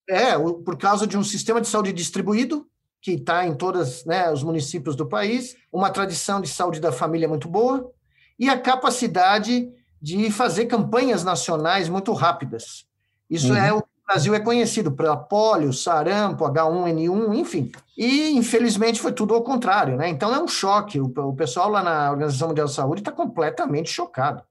[0.08, 2.66] É, por causa de um sistema de saúde distribuído,
[3.00, 7.28] que está em todos né, os municípios do país, uma tradição de saúde da família
[7.28, 7.90] muito boa,
[8.38, 9.70] e a capacidade
[10.04, 12.86] de fazer campanhas nacionais muito rápidas.
[13.30, 13.58] Isso uhum.
[13.58, 17.72] é o o Brasil é conhecido pela polio, sarampo, H1N1, enfim.
[17.96, 20.10] E, infelizmente, foi tudo ao contrário, né?
[20.10, 21.00] Então, é um choque.
[21.00, 24.42] O, o pessoal lá na Organização Mundial de Saúde está completamente chocado.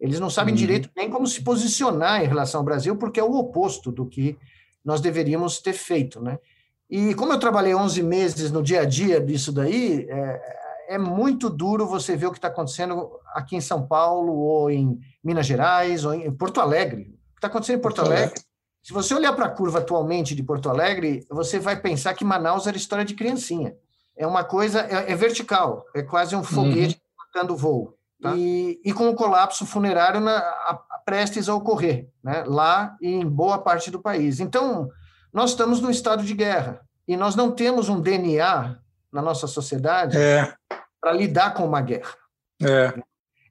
[0.00, 0.58] Eles não sabem uhum.
[0.58, 4.36] direito nem como se posicionar em relação ao Brasil, porque é o oposto do que
[4.84, 6.36] nós deveríamos ter feito, né?
[6.90, 10.58] E como eu trabalhei 11 meses no dia a dia disso daí, é,
[10.88, 14.98] é muito duro você ver o que está acontecendo aqui em São Paulo, ou em
[15.22, 17.02] Minas Gerais, ou em Porto Alegre.
[17.02, 18.40] O que está acontecendo em Porto, Porto Alegre
[18.88, 22.66] se você olhar para a curva atualmente de Porto Alegre, você vai pensar que Manaus
[22.66, 23.74] era história de criancinha.
[24.16, 26.98] É uma coisa, é, é vertical, é quase um foguete
[27.36, 27.54] uhum.
[27.54, 27.94] voo.
[28.18, 28.34] Tá?
[28.34, 32.44] E, e, com o colapso funerário na, a, a, prestes a ocorrer, né?
[32.46, 34.40] lá e em boa parte do país.
[34.40, 34.88] Então,
[35.32, 38.78] nós estamos num estado de guerra e nós não temos um DNA
[39.18, 40.54] na nossa sociedade é.
[41.00, 42.14] para lidar com uma guerra.
[42.62, 42.92] É.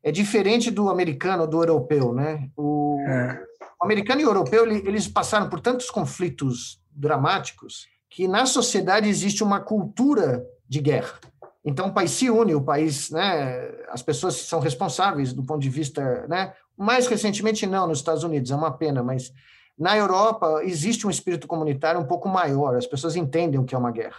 [0.03, 2.49] é diferente do americano, do europeu, né?
[2.55, 3.47] O, é
[3.79, 9.43] o americano e o europeu eles passaram por tantos conflitos dramáticos que na sociedade existe
[9.43, 11.19] uma cultura de guerra.
[11.63, 15.69] Então o país se une, o país, né, as pessoas são responsáveis do ponto de
[15.69, 19.31] vista, né, mais recentemente não nos Estados Unidos, é uma pena, mas
[19.77, 23.77] na Europa existe um espírito comunitário um pouco maior, as pessoas entendem o que é
[23.77, 24.17] uma guerra.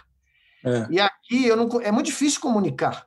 [0.65, 0.87] É.
[0.89, 3.05] E aqui eu não, é muito difícil comunicar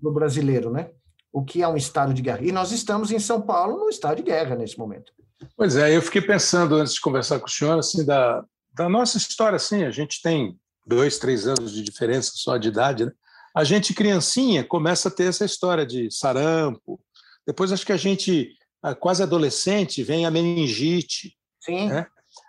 [0.00, 0.90] para o brasileiro, né?
[1.32, 2.42] O que é um estado de guerra.
[2.42, 5.12] E nós estamos em São Paulo num estado de guerra nesse momento.
[5.56, 9.16] Pois é, eu fiquei pensando antes de conversar com o senhor assim da, da nossa
[9.16, 13.12] história assim, a gente tem dois, três anos de diferença só de idade, né?
[13.54, 17.00] A gente criancinha começa a ter essa história de sarampo.
[17.46, 18.54] Depois acho que a gente
[19.00, 21.36] quase adolescente vem a meningite.
[21.60, 21.88] Sim.
[21.88, 22.06] Né?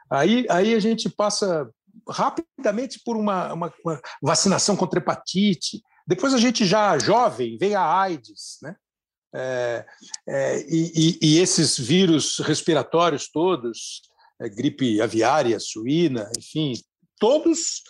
[0.09, 1.67] Aí aí a gente passa
[2.09, 5.81] rapidamente por uma, uma, uma vacinação contra hepatite.
[6.05, 8.75] Depois a gente já jovem vem a AIDS, né?
[9.33, 9.85] É,
[10.27, 14.01] é, e, e, esses vírus respiratórios todos,
[14.41, 16.73] é, gripe aviária, suína, enfim,
[17.17, 17.81] todos.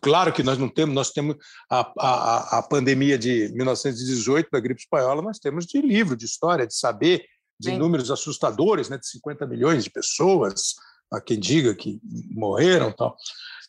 [0.00, 1.36] Claro que nós não temos, nós temos
[1.68, 6.66] a, a, a pandemia de 1918 da gripe espanhola, nós temos de livro, de história,
[6.66, 7.24] de saber,
[7.58, 7.78] de Sim.
[7.78, 10.74] números assustadores, né, de 50 milhões de pessoas,
[11.12, 13.16] há quem diga que morreram tal.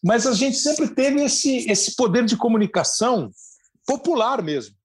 [0.03, 3.31] Mas a gente sempre teve esse, esse poder de comunicação
[3.85, 4.75] popular mesmo.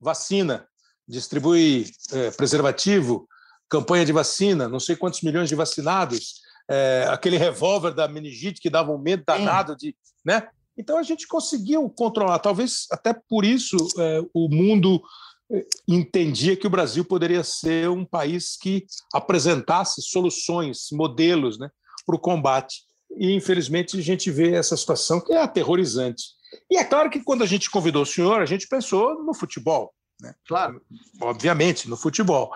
[0.00, 0.66] Vacina,
[1.06, 3.28] distribui é, preservativo,
[3.68, 8.70] campanha de vacina, não sei quantos milhões de vacinados, é, aquele revólver da meningite que
[8.70, 10.48] dava um medo danado de, né?
[10.76, 12.38] Então a gente conseguiu controlar.
[12.38, 15.02] Talvez até por isso é, o mundo
[15.50, 21.68] é, entendia que o Brasil poderia ser um país que apresentasse soluções, modelos, né,
[22.08, 22.84] para o combate.
[23.18, 26.24] E infelizmente a gente vê essa situação que é aterrorizante.
[26.70, 29.92] E é claro que quando a gente convidou o senhor, a gente pensou no futebol.
[30.18, 30.34] Né?
[30.46, 30.80] Claro.
[31.20, 32.50] Obviamente, no futebol.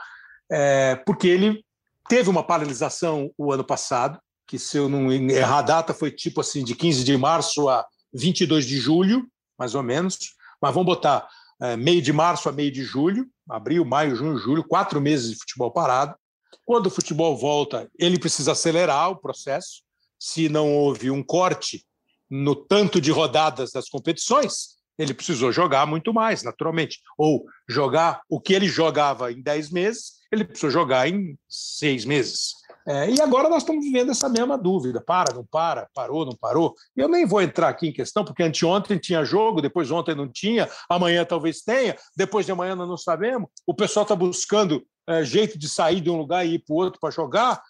[0.50, 1.62] É, porque ele
[2.08, 6.40] teve uma paralisação o ano passado, que se eu não errar a data foi tipo
[6.40, 9.26] assim de 15 de março a 22 de julho,
[9.58, 10.16] mais ou menos.
[10.60, 11.28] Mas vamos botar
[11.60, 15.38] é, meio de março a meio de julho, abril, maio, junho, julho, quatro meses de
[15.38, 16.14] futebol parado.
[16.64, 19.82] Quando o futebol volta, ele precisa acelerar o processo.
[20.18, 21.84] Se não houve um corte
[22.30, 27.00] no tanto de rodadas das competições, ele precisou jogar muito mais, naturalmente.
[27.18, 32.54] Ou jogar o que ele jogava em 10 meses, ele precisou jogar em seis meses.
[32.86, 36.74] É, e agora nós estamos vivendo essa mesma dúvida: para, não para, parou, não parou.
[36.96, 40.28] E eu nem vou entrar aqui em questão, porque anteontem tinha jogo, depois ontem não
[40.28, 43.48] tinha, amanhã talvez tenha, depois de amanhã nós não sabemos.
[43.66, 46.76] O pessoal está buscando é, jeito de sair de um lugar e ir para o
[46.76, 47.62] outro para jogar.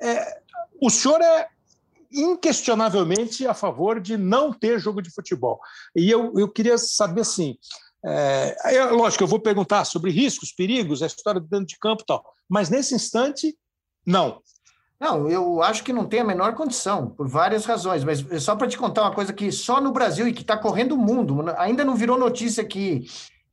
[0.00, 0.40] É,
[0.80, 1.48] o senhor é
[2.12, 5.60] inquestionavelmente a favor de não ter jogo de futebol.
[5.94, 7.56] E eu, eu queria saber assim.
[8.04, 12.24] É, lógico, eu vou perguntar sobre riscos, perigos, a história dentro de campo e tal,
[12.48, 13.56] mas nesse instante
[14.06, 14.40] não.
[14.98, 18.68] Não, eu acho que não tem a menor condição, por várias razões, mas só para
[18.68, 21.84] te contar uma coisa que só no Brasil e que está correndo o mundo, ainda
[21.84, 23.06] não virou notícia aqui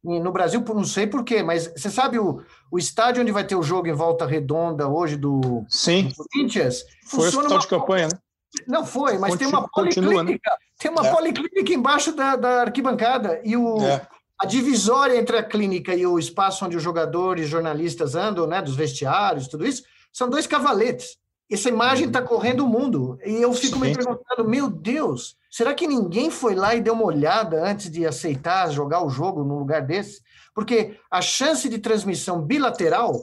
[0.03, 3.63] no Brasil, não sei porquê, mas você sabe o, o estádio onde vai ter o
[3.63, 6.09] jogo em volta redonda hoje do, Sim.
[6.09, 6.83] do Corinthians?
[7.05, 8.19] Foi o hospital de campanha, né?
[8.67, 10.57] Não foi, mas Continua, tem uma policlínica, né?
[10.77, 11.11] tem uma é.
[11.11, 14.05] policlínica embaixo da, da arquibancada e o, é.
[14.39, 18.75] a divisória entre a clínica e o espaço onde os jogadores, jornalistas andam, né, dos
[18.75, 21.17] vestiários, tudo isso, são dois cavaletes.
[21.51, 23.17] Essa imagem está correndo o mundo.
[23.25, 23.81] E eu fico Sim.
[23.81, 28.05] me perguntando, meu Deus, será que ninguém foi lá e deu uma olhada antes de
[28.05, 30.21] aceitar jogar o jogo num lugar desse?
[30.53, 33.21] Porque a chance de transmissão bilateral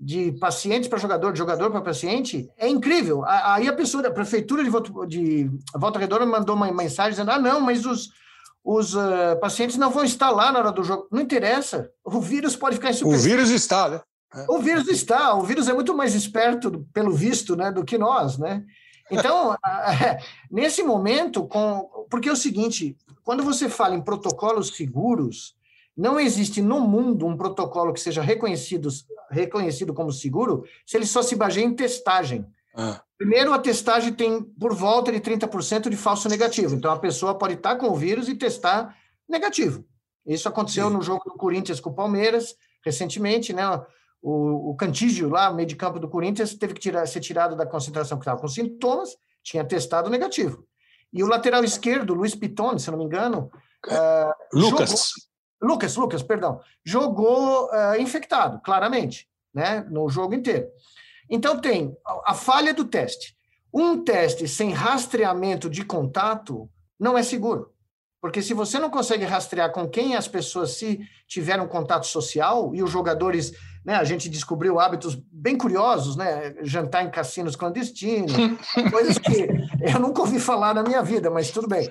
[0.00, 3.24] de pacientes para jogador, de jogador para paciente, é incrível.
[3.26, 7.38] Aí a pessoa da prefeitura de Volta, de Volta Redonda mandou uma mensagem dizendo: ah,
[7.38, 8.10] não, mas os,
[8.64, 11.08] os uh, pacientes não vão estar lá na hora do jogo.
[11.10, 11.90] Não interessa.
[12.04, 13.26] O vírus pode ficar em superfície.
[13.26, 14.00] O vírus está, né?
[14.34, 14.44] É.
[14.48, 18.38] O vírus está, o vírus é muito mais esperto, pelo visto, né, do que nós,
[18.38, 18.64] né?
[19.10, 19.56] Então,
[20.50, 25.56] nesse momento, com, porque é o seguinte, quando você fala em protocolos seguros,
[25.96, 28.88] não existe no mundo um protocolo que seja reconhecido,
[29.30, 32.46] reconhecido como seguro se ele só se baseia em testagem.
[32.74, 33.02] Ah.
[33.16, 36.76] Primeiro, a testagem tem por volta de 30% de falso negativo.
[36.76, 38.96] Então, a pessoa pode estar com o vírus e testar
[39.28, 39.84] negativo.
[40.24, 40.94] Isso aconteceu Sim.
[40.94, 43.62] no jogo do Corinthians com o Palmeiras, recentemente, né?
[44.20, 47.66] O, o Cantígio, lá, meio de campo do Corinthians, teve que tirar, ser tirado da
[47.66, 50.66] concentração que estava com sintomas, tinha testado negativo.
[51.12, 53.50] E o lateral esquerdo, Luiz Pitone, se não me engano.
[53.86, 54.90] Uh, Lucas.
[54.90, 56.60] Jogou, Lucas, Lucas, perdão.
[56.84, 60.68] Jogou uh, infectado, claramente, né, no jogo inteiro.
[61.30, 63.36] Então, tem a, a falha do teste.
[63.72, 67.72] Um teste sem rastreamento de contato não é seguro.
[68.20, 72.82] Porque se você não consegue rastrear com quem as pessoas se tiveram contato social e
[72.82, 73.52] os jogadores,
[73.88, 78.34] né, a gente descobriu hábitos bem curiosos, né, jantar em cassinos clandestinos,
[78.92, 79.48] coisas que
[79.80, 81.90] eu nunca ouvi falar na minha vida, mas tudo bem.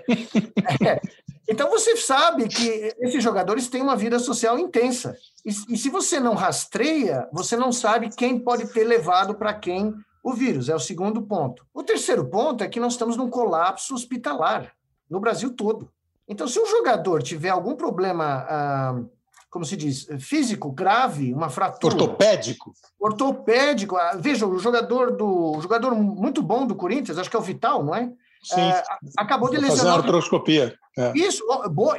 [0.85, 1.01] É.
[1.49, 5.17] Então você sabe que esses jogadores têm uma vida social intensa.
[5.43, 9.91] E, e se você não rastreia, você não sabe quem pode ter levado para quem
[10.23, 10.69] o vírus.
[10.69, 11.65] É o segundo ponto.
[11.73, 14.71] O terceiro ponto é que nós estamos num colapso hospitalar
[15.09, 15.91] no Brasil todo.
[16.27, 19.01] Então, se um jogador tiver algum problema, ah,
[19.49, 21.93] como se diz, físico grave, uma fratura.
[21.93, 22.73] Ortopédico.
[22.99, 23.95] Ortopédico.
[23.95, 27.43] Ah, veja, o jogador do o jogador muito bom do Corinthians, acho que é o
[27.43, 28.11] Vital, não é?
[28.43, 28.61] Sim.
[28.61, 28.83] É,
[29.17, 29.77] acabou de lesionar.
[29.77, 30.75] Fazer uma artroscopia.
[30.97, 31.11] É.
[31.15, 31.43] Isso,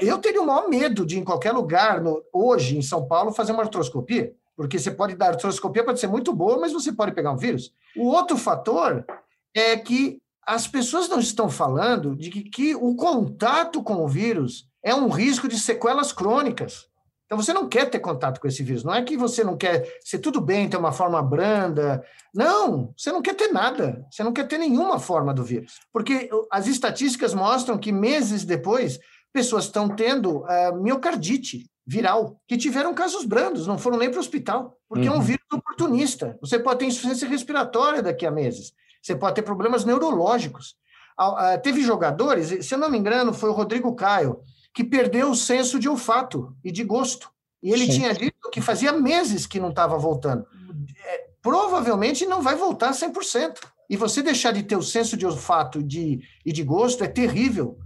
[0.00, 3.52] eu teria o maior medo de, em qualquer lugar, no, hoje em São Paulo, fazer
[3.52, 7.32] uma artroscopia, porque você pode dar artroscopia, pode ser muito boa, mas você pode pegar
[7.32, 7.72] um vírus.
[7.96, 9.04] O outro fator
[9.54, 14.66] é que as pessoas não estão falando de que, que, o contato com o vírus
[14.82, 16.87] é um risco de sequelas crônicas.
[17.28, 18.82] Então, você não quer ter contato com esse vírus.
[18.82, 22.02] Não é que você não quer ser tudo bem, ter uma forma branda.
[22.34, 24.02] Não, você não quer ter nada.
[24.10, 25.74] Você não quer ter nenhuma forma do vírus.
[25.92, 28.98] Porque as estatísticas mostram que meses depois,
[29.30, 34.20] pessoas estão tendo uh, miocardite viral, que tiveram casos brandos, não foram nem para o
[34.20, 35.14] hospital, porque uhum.
[35.14, 35.26] é um uhum.
[35.26, 36.38] vírus oportunista.
[36.40, 38.72] Você pode ter insuficiência respiratória daqui a meses.
[39.02, 40.76] Você pode ter problemas neurológicos.
[41.62, 44.40] Teve jogadores, se eu não me engano, foi o Rodrigo Caio,
[44.78, 47.28] que perdeu o senso de olfato e de gosto.
[47.60, 47.98] E ele Sim.
[47.98, 50.46] tinha dito que fazia meses que não estava voltando.
[51.04, 53.58] É, provavelmente não vai voltar 100%.
[53.90, 57.76] E você deixar de ter o senso de olfato de, e de gosto é terrível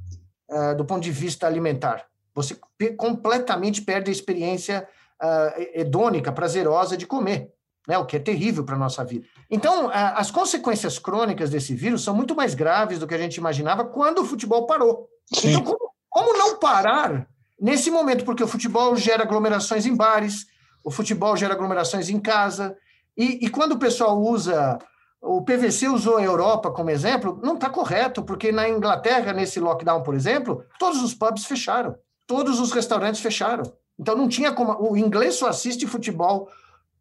[0.50, 2.04] uh, do ponto de vista alimentar.
[2.34, 2.58] Você
[2.98, 4.86] completamente perde a experiência
[5.18, 7.50] uh, hedônica, prazerosa de comer
[7.88, 9.26] né, o que é terrível para a nossa vida.
[9.50, 13.82] Então, as consequências crônicas desse vírus são muito mais graves do que a gente imaginava
[13.82, 15.08] quando o futebol parou.
[15.32, 15.54] Sim.
[15.54, 17.26] Então, como, como não parar
[17.58, 18.24] nesse momento?
[18.24, 20.46] Porque o futebol gera aglomerações em bares,
[20.84, 22.76] o futebol gera aglomerações em casa,
[23.16, 24.78] e, e quando o pessoal usa
[25.22, 30.02] o PVC usou a Europa como exemplo, não está correto, porque na Inglaterra, nesse lockdown,
[30.02, 31.94] por exemplo, todos os pubs fecharam,
[32.26, 33.62] todos os restaurantes fecharam.
[33.96, 34.76] Então não tinha como.
[34.90, 36.50] O inglês só assiste futebol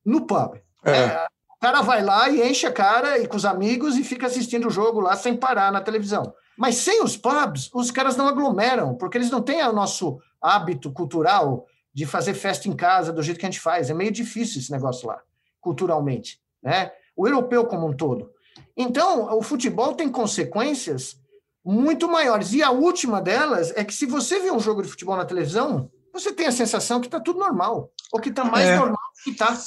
[0.05, 0.61] no pub.
[0.85, 0.91] É.
[0.91, 4.27] É, o cara vai lá e enche a cara e com os amigos e fica
[4.27, 6.31] assistindo o jogo lá sem parar na televisão.
[6.61, 10.91] Mas sem os pubs, os caras não aglomeram, porque eles não têm o nosso hábito
[10.91, 13.89] cultural de fazer festa em casa do jeito que a gente faz.
[13.89, 15.19] É meio difícil esse negócio lá,
[15.59, 16.91] culturalmente, né?
[17.15, 18.29] O europeu como um todo.
[18.77, 21.19] Então, o futebol tem consequências
[21.65, 22.53] muito maiores.
[22.53, 25.89] E a última delas é que se você vê um jogo de futebol na televisão,
[26.13, 28.77] você tem a sensação que está tudo normal, ou que está mais é.
[28.77, 29.57] normal do que está.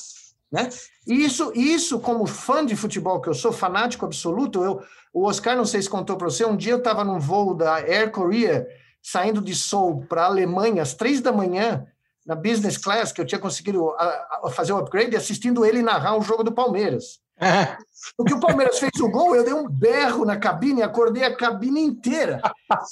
[0.55, 0.69] Né?
[1.05, 4.81] E isso, isso, como fã de futebol que eu sou, fanático absoluto, eu,
[5.13, 7.75] o Oscar, não sei se contou para você, um dia eu estava num voo da
[7.75, 8.65] Air Korea,
[9.03, 11.85] saindo de Seoul para a Alemanha, às três da manhã,
[12.25, 16.17] na business class, que eu tinha conseguido a, a fazer o upgrade, assistindo ele narrar
[16.17, 17.19] um jogo do Palmeiras.
[17.41, 17.77] É.
[18.19, 21.81] O o Palmeiras fez o gol, eu dei um berro na cabine, acordei a cabine
[21.81, 22.41] inteira.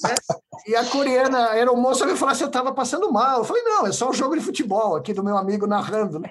[0.03, 0.15] Né?
[0.67, 3.39] E a coreana, a aeromoça, me falou assim: eu estava passando mal.
[3.39, 6.31] Eu falei: não, é só um jogo de futebol aqui do meu amigo narrando, né?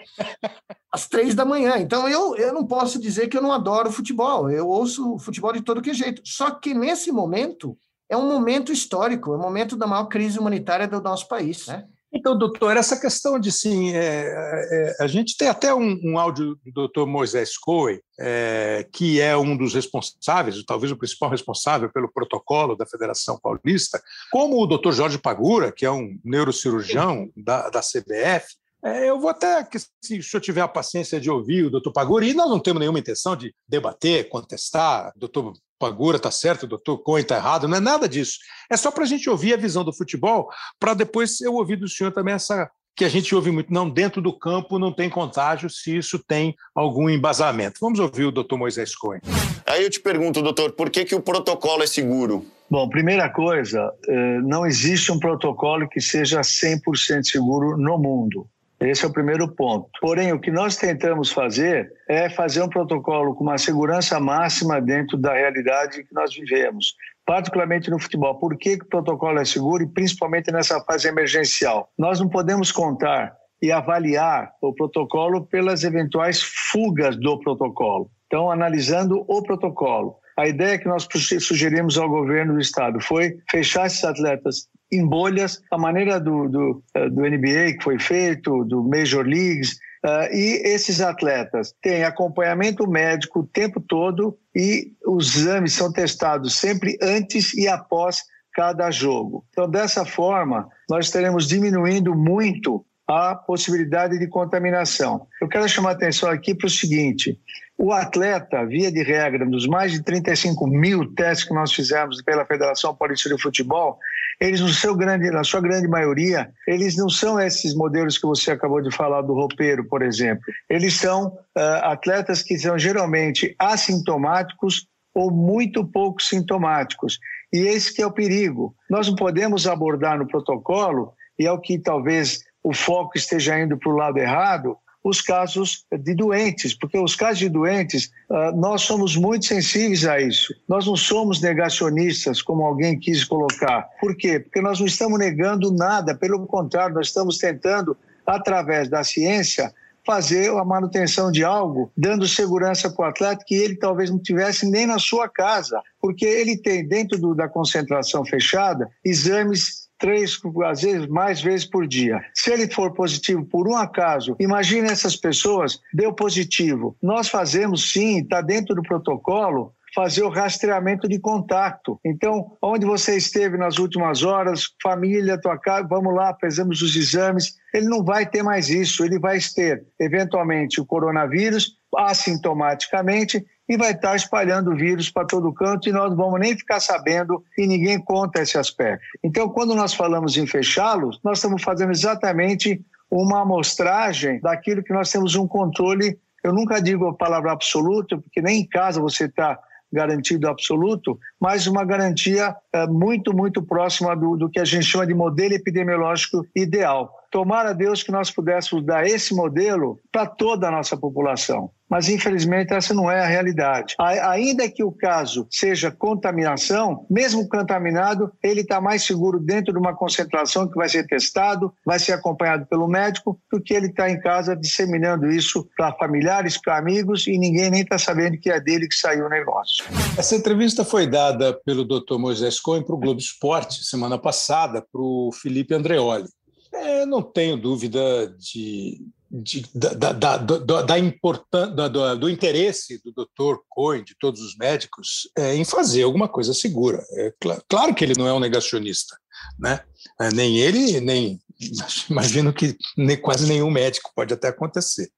[0.92, 1.78] às três da manhã.
[1.78, 5.62] Então eu, eu não posso dizer que eu não adoro futebol, eu ouço futebol de
[5.62, 6.22] todo que jeito.
[6.26, 7.78] Só que nesse momento
[8.10, 11.68] é um momento histórico, é o um momento da maior crise humanitária do nosso país.
[11.68, 11.86] Né?
[12.14, 16.58] Então, doutor, essa questão de sim, é, é, a gente tem até um, um áudio
[16.66, 22.12] do doutor Moisés Coe, é, que é um dos responsáveis, talvez o principal responsável pelo
[22.12, 27.80] protocolo da Federação Paulista, como o doutor Jorge Pagura, que é um neurocirurgião da, da
[27.80, 29.66] CBF, é, eu vou até,
[30.04, 32.80] se o senhor tiver a paciência de ouvir o doutor Pagura, e nós não temos
[32.80, 37.78] nenhuma intenção de debater, contestar, doutor Pagura está certo, o doutor Cohen está errado, não
[37.78, 38.38] é nada disso.
[38.70, 40.48] É só para a gente ouvir a visão do futebol,
[40.80, 44.22] para depois eu ouvir do senhor também essa que a gente ouve muito, não, dentro
[44.22, 47.80] do campo não tem contágio, se isso tem algum embasamento.
[47.82, 49.22] Vamos ouvir o doutor Moisés Cohen.
[49.66, 52.46] Aí eu te pergunto, doutor, por que, que o protocolo é seguro?
[52.70, 58.48] Bom, primeira coisa, eh, não existe um protocolo que seja 100% seguro no mundo.
[58.82, 59.88] Esse é o primeiro ponto.
[60.02, 65.18] Porém, o que nós tentamos fazer é fazer um protocolo com uma segurança máxima dentro
[65.18, 68.40] da realidade que nós vivemos, particularmente no futebol.
[68.40, 71.92] Por que, que o protocolo é seguro e principalmente nessa fase emergencial?
[71.96, 76.42] Nós não podemos contar e avaliar o protocolo pelas eventuais
[76.72, 78.10] fugas do protocolo.
[78.26, 80.21] Então, analisando o protocolo.
[80.42, 81.08] A ideia que nós
[81.40, 86.84] sugerimos ao governo do estado foi fechar esses atletas em bolhas, a maneira do, do,
[86.96, 92.90] eh, do NBA que foi feito, do Major Leagues, Uh, e esses atletas têm acompanhamento
[92.90, 99.46] médico o tempo todo e os exames são testados sempre antes e após cada jogo.
[99.52, 105.28] Então, dessa forma, nós estaremos diminuindo muito a possibilidade de contaminação.
[105.42, 107.38] Eu quero chamar a atenção aqui para o seguinte:
[107.78, 112.46] o atleta, via de regra, nos mais de 35 mil testes que nós fizemos pela
[112.46, 113.98] Federação Paulista de Futebol,
[114.40, 118.52] eles, no seu grande, na sua grande maioria, eles não são esses modelos que você
[118.52, 120.44] acabou de falar do roupeiro, por exemplo.
[120.70, 127.20] Eles são uh, atletas que são geralmente assintomáticos ou muito pouco sintomáticos.
[127.54, 128.74] E esse que é o perigo.
[128.90, 133.78] Nós não podemos abordar no protocolo, e é o que talvez o foco esteja indo
[133.78, 138.82] para o lado errado, os casos de doentes, porque os casos de doentes, ah, nós
[138.84, 140.54] somos muito sensíveis a isso.
[140.68, 143.88] Nós não somos negacionistas, como alguém quis colocar.
[144.00, 144.40] Por quê?
[144.40, 149.74] Porque nós não estamos negando nada, pelo contrário, nós estamos tentando, através da ciência,
[150.06, 154.70] fazer a manutenção de algo, dando segurança para o atleta que ele talvez não tivesse
[154.70, 160.82] nem na sua casa, porque ele tem dentro do, da concentração fechada exames três, às
[160.82, 162.20] vezes mais vezes por dia.
[162.34, 166.98] Se ele for positivo por um acaso, imagine essas pessoas, deu positivo.
[167.02, 172.00] Nós fazemos sim, está dentro do protocolo, fazer o rastreamento de contato.
[172.04, 177.56] Então, onde você esteve nas últimas horas, família, tua casa, vamos lá, fazemos os exames.
[177.74, 183.92] Ele não vai ter mais isso, ele vai ter, eventualmente, o coronavírus assintomaticamente e vai
[183.92, 187.98] estar espalhando vírus para todo canto e nós não vamos nem ficar sabendo e ninguém
[187.98, 189.02] conta esse aspecto.
[189.24, 195.10] Então, quando nós falamos em fechá-los, nós estamos fazendo exatamente uma amostragem daquilo que nós
[195.10, 196.20] temos um controle.
[196.44, 199.58] Eu nunca digo a palavra absoluta, porque nem em casa você está
[199.90, 205.08] garantido absoluto, mas uma garantia é, muito, muito próxima do, do que a gente chama
[205.08, 207.10] de modelo epidemiológico ideal.
[207.32, 211.72] Tomara a Deus que nós pudéssemos dar esse modelo para toda a nossa população.
[211.92, 213.96] Mas, infelizmente, essa não é a realidade.
[214.00, 219.94] Ainda que o caso seja contaminação, mesmo contaminado, ele está mais seguro dentro de uma
[219.94, 224.18] concentração que vai ser testado, vai ser acompanhado pelo médico, do que ele está em
[224.22, 228.88] casa disseminando isso para familiares, para amigos, e ninguém nem está sabendo que é dele
[228.88, 229.84] que saiu o negócio.
[230.18, 232.18] Essa entrevista foi dada pelo Dr.
[232.18, 236.30] Moisés Cohen para o Globo Esporte semana passada, para o Felipe Andreoli.
[236.74, 239.02] É, não tenho dúvida de,
[239.32, 245.30] de, da, da, da, da do, do, interesse do doutor Cohen, de todos os médicos,
[245.38, 247.04] é, em fazer alguma coisa segura.
[247.14, 249.16] É, claro, claro que ele não é um negacionista,
[249.58, 249.80] né?
[250.20, 251.40] É, nem ele, nem
[252.10, 255.10] imagino que nem, quase nenhum médico pode até acontecer.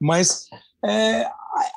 [0.00, 0.46] Mas
[0.84, 1.26] é,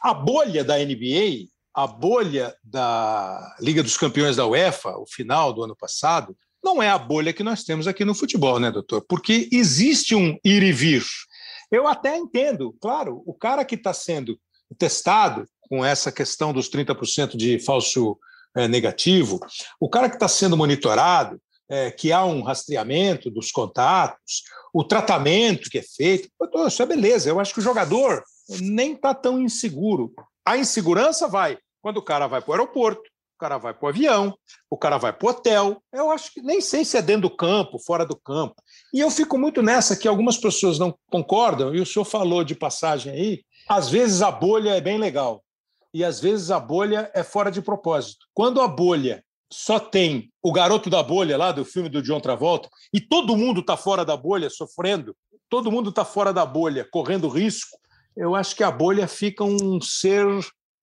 [0.02, 5.64] a bolha da NBA a bolha da Liga dos Campeões da UEFA, o final do
[5.64, 9.04] ano passado, não é a bolha que nós temos aqui no futebol, né, doutor?
[9.08, 11.04] Porque existe um ir e vir.
[11.72, 14.38] Eu até entendo, claro, o cara que está sendo
[14.78, 18.18] testado com essa questão dos 30% de falso
[18.56, 19.40] é, negativo,
[19.80, 24.44] o cara que está sendo monitorado, é, que há um rastreamento dos contatos,
[24.74, 26.30] o tratamento que é feito,
[26.68, 27.30] isso é beleza.
[27.30, 28.22] Eu acho que o jogador
[28.60, 30.14] nem está tão inseguro.
[30.46, 33.02] A insegurança vai quando o cara vai para o aeroporto,
[33.42, 34.38] cara vai para o avião,
[34.70, 35.82] o cara vai para o hotel.
[35.92, 38.54] Eu acho que nem sei se é dentro do campo, fora do campo.
[38.94, 42.54] E eu fico muito nessa que algumas pessoas não concordam, e o senhor falou de
[42.54, 43.44] passagem aí.
[43.68, 45.44] Às vezes a bolha é bem legal,
[45.92, 48.28] e às vezes a bolha é fora de propósito.
[48.32, 52.70] Quando a bolha só tem o garoto da bolha lá do filme do John Travolta
[52.94, 55.16] e todo mundo está fora da bolha sofrendo,
[55.50, 57.76] todo mundo está fora da bolha correndo risco,
[58.16, 60.28] eu acho que a bolha fica um ser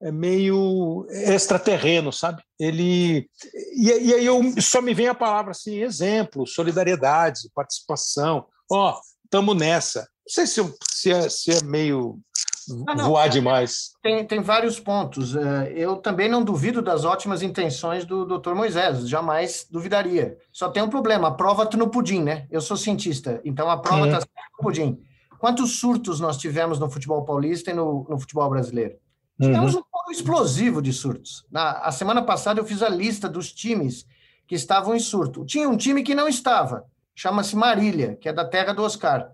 [0.01, 2.43] é, meio extraterreno, sabe?
[2.59, 3.29] Ele
[3.75, 8.47] e, e aí eu só me vem a palavra assim, exemplo, solidariedade, participação.
[8.71, 10.01] Ó, oh, estamos nessa.
[10.01, 12.21] Não sei se, se, é, se é meio
[12.69, 13.93] não, não, voar demais.
[14.03, 15.35] Tem, tem vários pontos.
[15.35, 18.55] É, eu também não duvido das ótimas intenções do Dr.
[18.55, 20.37] Moisés, jamais duvidaria.
[20.53, 22.47] Só tem um problema, a prova está no pudim, né?
[22.51, 25.01] Eu sou cientista, então a prova está no pudim.
[25.39, 28.97] Quantos surtos nós tivemos no futebol paulista e no, no futebol brasileiro?
[29.41, 29.81] Tivemos uhum.
[29.81, 31.45] um explosivo de surtos.
[31.51, 34.07] Na, a semana passada eu fiz a lista dos times
[34.47, 35.45] que estavam em surto.
[35.45, 36.85] Tinha um time que não estava,
[37.15, 39.31] chama-se Marília, que é da terra do Oscar.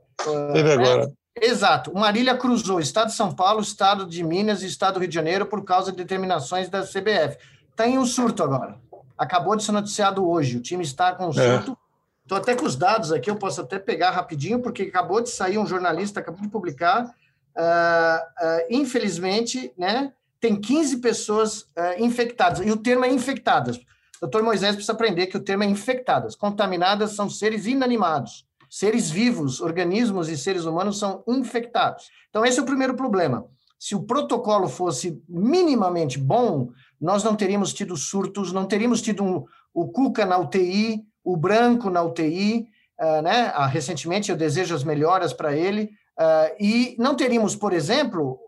[0.52, 1.12] Teve uh, agora.
[1.40, 1.90] Exato.
[1.90, 5.14] O Marília cruzou Estado de São Paulo, Estado de Minas e Estado do Rio de
[5.14, 7.38] Janeiro por causa de determinações da CBF.
[7.70, 8.78] Está em um surto agora.
[9.18, 10.56] Acabou de ser noticiado hoje.
[10.56, 11.32] O time está com um é.
[11.32, 11.76] surto.
[12.22, 15.58] Estou até com os dados aqui, eu posso até pegar rapidinho, porque acabou de sair
[15.58, 17.04] um jornalista, acabou de publicar.
[17.04, 17.10] Uh,
[17.60, 20.10] uh, infelizmente, né,
[20.46, 22.66] tem 15 pessoas uh, infectadas.
[22.66, 23.80] E o termo é infectadas.
[24.20, 26.36] Doutor Moisés precisa aprender que o termo é infectadas.
[26.36, 32.10] Contaminadas são seres inanimados seres vivos, organismos e seres humanos são infectados.
[32.28, 33.46] Então, esse é o primeiro problema.
[33.78, 36.70] Se o protocolo fosse minimamente bom,
[37.00, 41.88] nós não teríamos tido surtos, não teríamos tido um, o Cuca na UTI, o Branco
[41.88, 42.66] na UTI,
[43.00, 43.54] uh, ah, né?
[43.56, 48.40] Uh, recentemente eu desejo as melhoras para ele, uh, e não teríamos, por exemplo,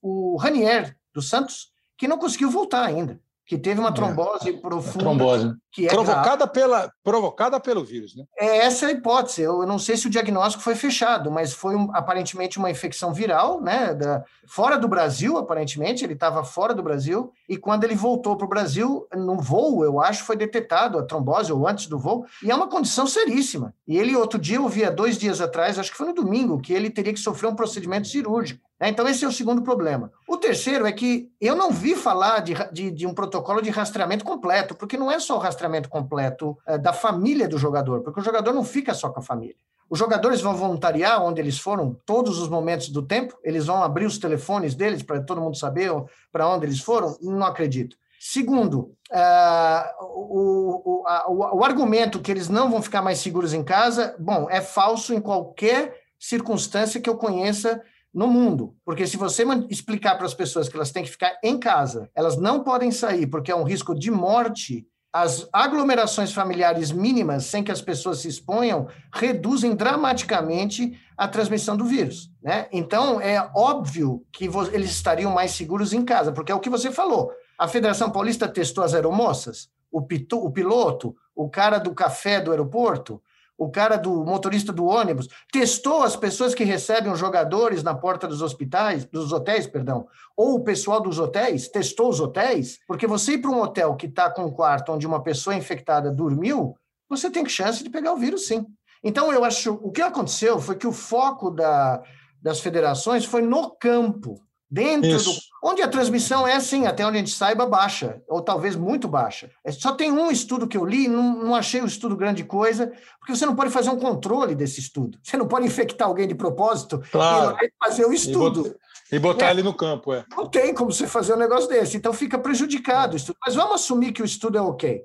[0.00, 3.92] o Ranier dos Santos, que não conseguiu voltar ainda que teve uma é.
[3.92, 4.52] trombose é.
[4.52, 4.98] profunda.
[5.00, 5.52] Trombose.
[5.72, 8.24] Que é provocada, pela, provocada pelo vírus, né?
[8.38, 9.42] É essa a hipótese.
[9.42, 13.60] Eu não sei se o diagnóstico foi fechado, mas foi um, aparentemente uma infecção viral,
[13.60, 13.92] né?
[13.92, 18.46] Da, fora do Brasil, aparentemente, ele estava fora do Brasil, e quando ele voltou para
[18.46, 22.52] o Brasil, no voo, eu acho, foi detectado a trombose, ou antes do voo, e
[22.52, 23.74] é uma condição seríssima.
[23.84, 26.60] E ele, outro dia, eu vi há dois dias atrás, acho que foi no domingo,
[26.60, 28.69] que ele teria que sofrer um procedimento cirúrgico.
[28.80, 28.88] Né?
[28.88, 30.10] Então, esse é o segundo problema.
[30.26, 34.24] O terceiro é que eu não vi falar de, de, de um protocolo de rastreamento
[34.24, 38.24] completo, porque não é só o rastreamento completo é, da família do jogador, porque o
[38.24, 39.56] jogador não fica só com a família.
[39.90, 44.06] Os jogadores vão voluntariar onde eles foram todos os momentos do tempo, eles vão abrir
[44.06, 45.90] os telefones deles para todo mundo saber
[46.32, 47.18] para onde eles foram?
[47.20, 47.96] Não acredito.
[48.20, 53.52] Segundo, uh, o, o, a, o, o argumento que eles não vão ficar mais seguros
[53.52, 58.74] em casa, bom, é falso em qualquer circunstância que eu conheça no mundo.
[58.84, 62.36] Porque se você explicar para as pessoas que elas têm que ficar em casa, elas
[62.36, 67.72] não podem sair porque é um risco de morte, as aglomerações familiares mínimas, sem que
[67.72, 72.30] as pessoas se exponham, reduzem dramaticamente a transmissão do vírus.
[72.40, 72.68] Né?
[72.72, 76.90] Então, é óbvio que eles estariam mais seguros em casa, porque é o que você
[76.92, 77.32] falou.
[77.58, 83.20] A Federação Paulista testou as aeromoças, o, o piloto, o cara do café do aeroporto,
[83.60, 88.26] o cara do motorista do ônibus, testou as pessoas que recebem os jogadores na porta
[88.26, 93.32] dos hospitais, dos hotéis, perdão, ou o pessoal dos hotéis, testou os hotéis, porque você
[93.32, 96.74] ir para um hotel que está com um quarto onde uma pessoa infectada dormiu,
[97.06, 98.64] você tem chance de pegar o vírus sim.
[99.04, 102.02] Então, eu acho, o que aconteceu foi que o foco da,
[102.40, 104.40] das federações foi no campo,
[104.70, 105.32] Dentro Isso.
[105.32, 105.50] do.
[105.62, 109.50] Onde a transmissão é assim, até onde a gente saiba, baixa, ou talvez muito baixa.
[109.62, 112.90] É, só tem um estudo que eu li, não, não achei o estudo grande coisa,
[113.18, 115.18] porque você não pode fazer um controle desse estudo.
[115.22, 117.58] Você não pode infectar alguém de propósito claro.
[117.60, 118.74] e fazer o estudo.
[119.12, 119.50] E botar é.
[119.50, 120.24] ele no campo, é.
[120.34, 123.36] Não tem como você fazer um negócio desse, então fica prejudicado o estudo.
[123.44, 125.02] Mas vamos assumir que o estudo é ok.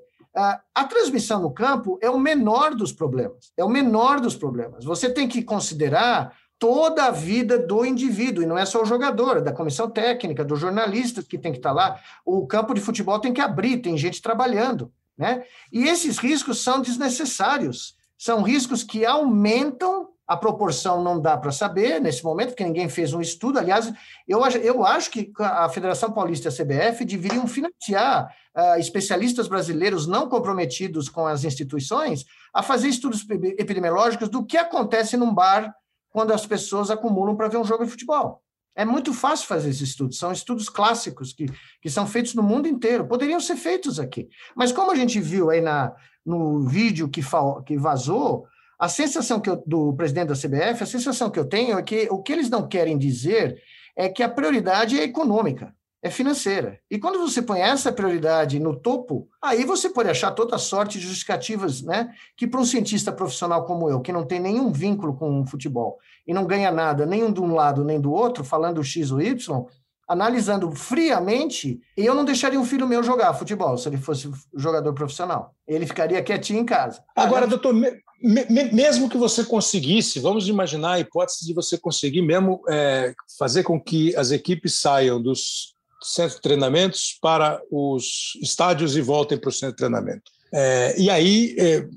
[0.74, 3.52] A transmissão no campo é o menor dos problemas.
[3.56, 4.84] É o menor dos problemas.
[4.84, 9.38] Você tem que considerar toda a vida do indivíduo, e não é só o jogador,
[9.38, 12.00] é da comissão técnica, do jornalista que tem que estar lá.
[12.24, 14.92] O campo de futebol tem que abrir, tem gente trabalhando.
[15.16, 15.44] Né?
[15.72, 22.00] E esses riscos são desnecessários, são riscos que aumentam A proporção não dá para saber
[22.00, 23.60] nesse momento, porque ninguém fez um estudo.
[23.60, 23.92] Aliás,
[24.26, 30.04] eu, eu acho que a Federação Paulista e a CBF deveriam financiar uh, especialistas brasileiros
[30.04, 33.24] não comprometidos com as instituições a fazer estudos
[33.56, 35.72] epidemiológicos do que acontece num bar
[36.16, 38.42] quando as pessoas acumulam para ver um jogo de futebol.
[38.74, 41.44] É muito fácil fazer esses estudos, são estudos clássicos que,
[41.78, 44.26] que são feitos no mundo inteiro, poderiam ser feitos aqui.
[44.56, 45.94] Mas como a gente viu aí na,
[46.24, 47.20] no vídeo que,
[47.66, 48.46] que vazou,
[48.78, 52.08] a sensação que eu, do presidente da CBF, a sensação que eu tenho é que
[52.10, 53.62] o que eles não querem dizer
[53.94, 55.74] é que a prioridade é econômica
[56.06, 56.78] é financeira.
[56.90, 61.06] E quando você põe essa prioridade no topo, aí você pode achar toda sorte de
[61.06, 62.12] justificativas, né?
[62.36, 65.98] Que para um cientista profissional como eu, que não tem nenhum vínculo com o futebol
[66.26, 69.66] e não ganha nada, nem de um lado nem do outro, falando X ou Y,
[70.08, 75.54] analisando friamente, eu não deixaria um filho meu jogar futebol se ele fosse jogador profissional.
[75.66, 77.02] Ele ficaria quietinho em casa.
[77.14, 77.90] Agora, doutor, me,
[78.22, 83.64] me, mesmo que você conseguisse, vamos imaginar a hipótese de você conseguir mesmo é, fazer
[83.64, 89.48] com que as equipes saiam dos centro de treinamentos para os estádios e voltem para
[89.48, 90.30] o centro de treinamento.
[90.52, 91.88] É, e aí, é,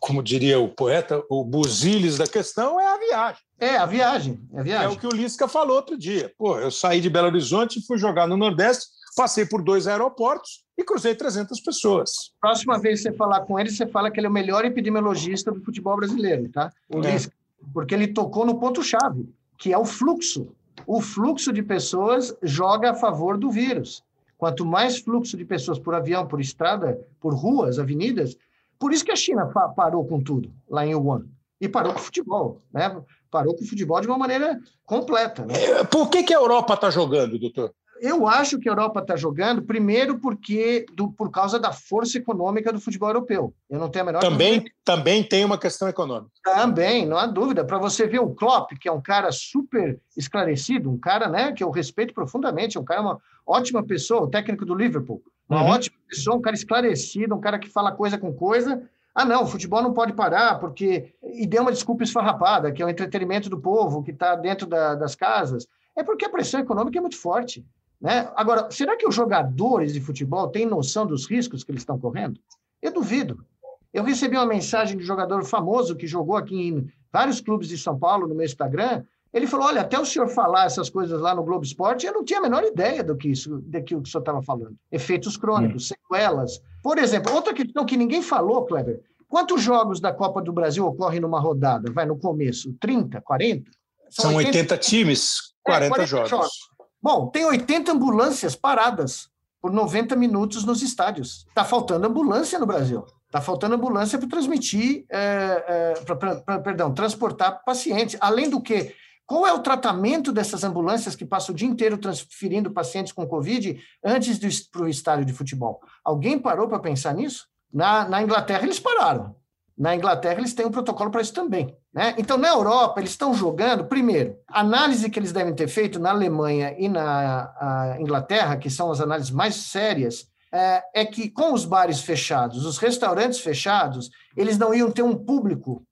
[0.00, 3.42] como diria o poeta, o buziles da questão é a viagem.
[3.60, 4.86] É, a viagem, é a viagem.
[4.86, 6.32] É o que o Lisca falou outro dia.
[6.38, 8.86] Pô, eu saí de Belo Horizonte, fui jogar no Nordeste,
[9.16, 12.10] passei por dois aeroportos e cruzei 300 pessoas.
[12.40, 15.50] Próxima vez que você falar com ele, você fala que ele é o melhor epidemiologista
[15.50, 16.70] do futebol brasileiro, tá?
[16.88, 17.12] O é.
[17.12, 17.32] Lisca.
[17.74, 19.28] Porque ele tocou no ponto-chave,
[19.58, 20.54] que é o fluxo
[20.86, 24.02] o fluxo de pessoas joga a favor do vírus.
[24.36, 28.36] Quanto mais fluxo de pessoas por avião, por estrada, por ruas, avenidas,
[28.78, 31.26] por isso que a China parou com tudo lá em Wuhan.
[31.60, 33.02] E parou com o futebol, né?
[33.30, 35.44] Parou com o futebol de uma maneira completa.
[35.44, 35.54] Né?
[35.64, 37.74] É, por que, que a Europa está jogando, doutor?
[38.00, 42.72] Eu acho que a Europa está jogando, primeiro porque do, por causa da força econômica
[42.72, 43.54] do futebol europeu.
[43.68, 44.74] Eu não tenho a menor também, dúvida.
[44.84, 46.30] Também tem uma questão econômica.
[46.42, 47.64] Também, não há dúvida.
[47.64, 51.62] Para você ver o Klopp, que é um cara super esclarecido, um cara né, que
[51.62, 55.22] eu respeito profundamente, um cara, uma ótima pessoa, o técnico do Liverpool.
[55.48, 55.70] Uma uhum.
[55.70, 58.82] ótima pessoa, um cara esclarecido, um cara que fala coisa com coisa.
[59.14, 61.12] Ah, não, o futebol não pode parar, porque.
[61.22, 64.94] E deu uma desculpa esfarrapada, que é o entretenimento do povo, que está dentro da,
[64.94, 65.66] das casas.
[65.96, 67.66] É porque a pressão econômica é muito forte.
[68.00, 68.30] Né?
[68.36, 72.40] Agora, será que os jogadores de futebol têm noção dos riscos que eles estão correndo?
[72.80, 73.44] Eu duvido.
[73.92, 77.78] Eu recebi uma mensagem de um jogador famoso que jogou aqui em vários clubes de
[77.78, 79.02] São Paulo no meu Instagram.
[79.32, 82.24] Ele falou: Olha, até o senhor falar essas coisas lá no Globo Esporte, eu não
[82.24, 84.76] tinha a menor ideia do que isso, daquilo que o senhor estava falando.
[84.92, 85.86] Efeitos crônicos, hum.
[85.88, 86.60] sequelas.
[86.82, 91.20] Por exemplo, outra questão que ninguém falou, Kleber: quantos jogos da Copa do Brasil ocorrem
[91.20, 91.90] numa rodada?
[91.92, 92.72] Vai no começo?
[92.80, 93.70] 30, 40?
[94.10, 96.30] São, São 80, 80 times, 40, é, 40 jogos.
[96.30, 96.77] jogos.
[97.00, 99.28] Bom, tem 80 ambulâncias paradas
[99.60, 101.44] por 90 minutos nos estádios.
[101.48, 103.04] Está faltando ambulância no Brasil.
[103.26, 108.16] Está faltando ambulância para transmitir, é, é, para, perdão, transportar pacientes.
[108.20, 108.94] Além do que,
[109.26, 113.78] qual é o tratamento dessas ambulâncias que passam o dia inteiro transferindo pacientes com Covid
[114.02, 115.80] antes para o estádio de futebol?
[116.02, 117.46] Alguém parou para pensar nisso?
[117.70, 119.36] Na, na Inglaterra, eles pararam.
[119.76, 121.76] Na Inglaterra, eles têm um protocolo para isso também.
[121.92, 122.14] Né?
[122.18, 126.10] Então, na Europa, eles estão jogando, primeiro, a análise que eles devem ter feito na
[126.10, 131.64] Alemanha e na Inglaterra, que são as análises mais sérias, é, é, que com os
[131.64, 135.82] bares fechados, os restaurantes fechados, eles não iam ter um público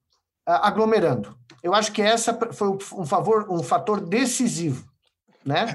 [0.45, 1.37] aglomerando.
[1.61, 4.85] Eu acho que essa foi um, favor, um fator decisivo.
[5.45, 5.65] Né?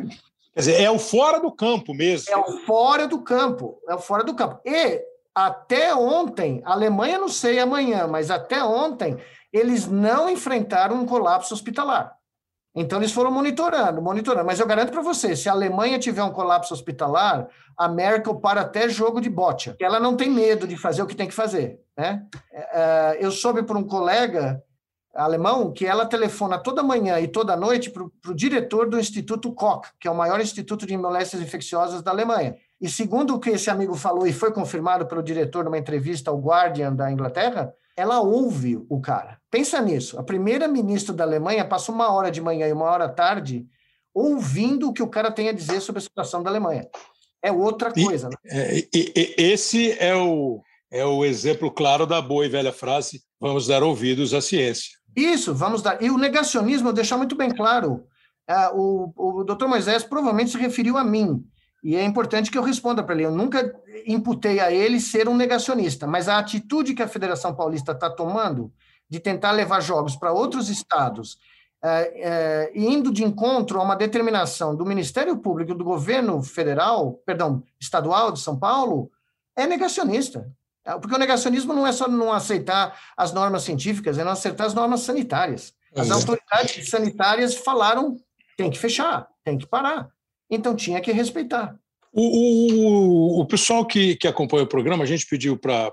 [0.55, 2.33] Quer dizer, é o fora do campo mesmo.
[2.33, 3.79] É o fora do campo.
[3.89, 4.61] É o fora do campo.
[4.64, 5.03] E
[5.35, 9.16] até ontem, a Alemanha não sei amanhã, mas até ontem,
[9.53, 12.16] eles não enfrentaram um colapso hospitalar.
[12.74, 14.46] Então, eles foram monitorando, monitorando.
[14.46, 17.46] Mas eu garanto para você, se a Alemanha tiver um colapso hospitalar,
[17.76, 19.74] a Merkel para até jogo de bote.
[19.78, 21.78] Ela não tem medo de fazer o que tem que fazer.
[21.96, 22.24] Né?
[22.50, 24.62] É, é, eu soube por um colega
[25.14, 29.90] alemão que ela telefona toda manhã e toda noite para o diretor do Instituto Koch,
[30.00, 32.57] que é o maior instituto de moléstias infecciosas da Alemanha.
[32.80, 36.38] E segundo o que esse amigo falou e foi confirmado pelo diretor numa entrevista ao
[36.38, 39.38] Guardian da Inglaterra, ela ouve o cara.
[39.51, 40.18] Pensa nisso.
[40.18, 43.66] A primeira ministra da Alemanha passa uma hora de manhã e uma hora à tarde
[44.14, 46.86] ouvindo o que o cara tem a dizer sobre a situação da Alemanha.
[47.43, 48.28] É outra coisa.
[48.28, 48.36] Né?
[48.47, 53.22] É, e, e, esse é o, é o exemplo claro da boa e velha frase:
[53.40, 54.90] vamos dar ouvidos à ciência.
[55.16, 56.03] Isso, vamos dar.
[56.03, 58.05] E o negacionismo, deixar muito bem claro.
[58.49, 61.45] Uh, o, o doutor Moisés provavelmente se referiu a mim.
[61.83, 63.24] E é importante que eu responda para ele.
[63.24, 63.74] Eu nunca
[64.07, 68.72] imputei a ele ser um negacionista, mas a atitude que a Federação Paulista está tomando
[69.09, 71.39] de tentar levar jogos para outros estados,
[71.83, 77.62] é, é, indo de encontro a uma determinação do Ministério Público do governo federal, perdão,
[77.80, 79.11] estadual de São Paulo,
[79.57, 80.49] é negacionista.
[81.01, 84.74] Porque o negacionismo não é só não aceitar as normas científicas, é não aceitar as
[84.74, 85.74] normas sanitárias.
[85.97, 86.12] As é.
[86.12, 88.16] autoridades sanitárias falaram
[88.57, 90.09] tem que fechar, tem que parar.
[90.53, 91.74] Então tinha que respeitar.
[92.12, 95.90] O, o, o pessoal que, que acompanha o programa, a gente pediu para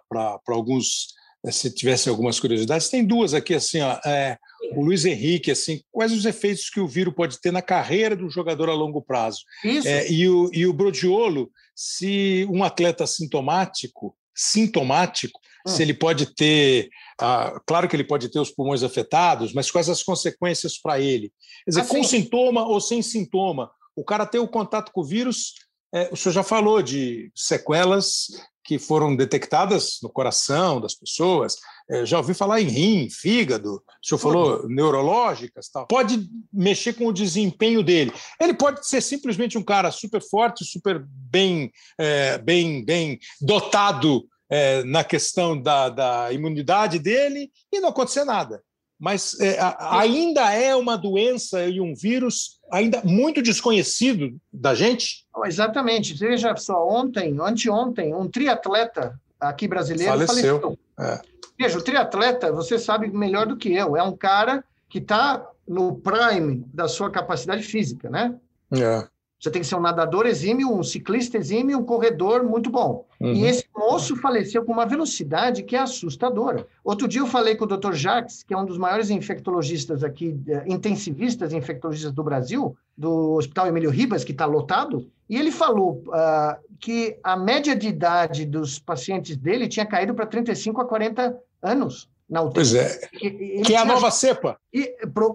[0.49, 1.07] alguns,
[1.45, 4.37] eh, se tivessem algumas curiosidades, tem duas aqui, assim, ó, é,
[4.75, 8.29] o Luiz Henrique, assim, quais os efeitos que o vírus pode ter na carreira do
[8.29, 9.39] jogador a longo prazo?
[9.63, 9.87] Isso.
[9.87, 15.69] É, e, o, e o Brodiolo, se um atleta sintomático, sintomático, hum.
[15.69, 19.87] se ele pode ter, ah, claro que ele pode ter os pulmões afetados, mas quais
[19.87, 21.31] as consequências para ele?
[21.63, 21.95] Quer dizer, assim.
[21.95, 25.53] com sintoma ou sem sintoma, o cara ter o contato com o vírus
[25.93, 28.27] é, o senhor já falou de sequelas
[28.63, 31.55] que foram detectadas no coração das pessoas.
[31.89, 33.77] É, já ouvi falar em rim, fígado.
[33.77, 34.67] O senhor falou uhum.
[34.69, 35.87] neurológicas, tal.
[35.87, 38.13] Pode mexer com o desempenho dele.
[38.39, 44.83] Ele pode ser simplesmente um cara super forte, super bem, é, bem, bem dotado é,
[44.83, 48.61] na questão da, da imunidade dele e não acontecer nada
[48.99, 55.25] mas é, ainda é uma doença e um vírus ainda muito desconhecido da gente?
[55.45, 56.13] Exatamente.
[56.13, 60.59] Veja só, ontem, anteontem, um triatleta aqui brasileiro faleceu.
[60.59, 60.79] faleceu.
[60.99, 61.21] É.
[61.57, 65.95] Veja, o triatleta, você sabe melhor do que eu, é um cara que está no
[65.95, 68.35] prime da sua capacidade física, né?
[68.71, 69.07] É.
[69.39, 73.05] Você tem que ser um nadador exímio, um ciclista exímio, um corredor muito bom.
[73.21, 73.33] Uhum.
[73.33, 76.67] E esse moço faleceu com uma velocidade que é assustadora.
[76.83, 77.93] Outro dia eu falei com o Dr.
[77.93, 83.67] Jacques, que é um dos maiores infectologistas aqui, eh, intensivistas infectologistas do Brasil, do Hospital
[83.67, 88.77] Emílio Ribas, que está lotado, e ele falou uh, que a média de idade dos
[88.77, 92.53] pacientes dele tinha caído para 35 a 40 anos na UTI.
[92.53, 92.99] Pois é.
[93.21, 94.57] Ele que é a nova cepa.
[94.73, 94.93] E,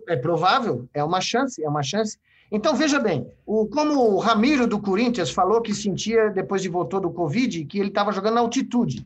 [0.09, 2.19] é provável, é uma chance, é uma chance.
[2.55, 7.01] Então, veja bem, o, como o Ramiro do Corinthians falou que sentia, depois de voltou
[7.01, 9.05] do Covid, que ele estava jogando na altitude.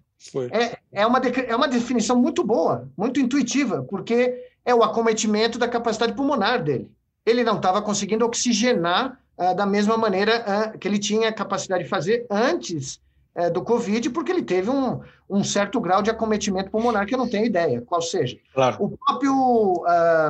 [0.53, 5.67] É, é, uma é uma definição muito boa, muito intuitiva, porque é o acometimento da
[5.67, 6.91] capacidade pulmonar dele.
[7.25, 10.45] Ele não estava conseguindo oxigenar uh, da mesma maneira
[10.75, 13.01] uh, que ele tinha capacidade de fazer antes
[13.39, 17.19] uh, do Covid, porque ele teve um, um, certo grau de acometimento pulmonar que eu
[17.19, 18.37] não tenho ideia qual seja.
[18.53, 18.77] Claro.
[18.81, 19.85] O próprio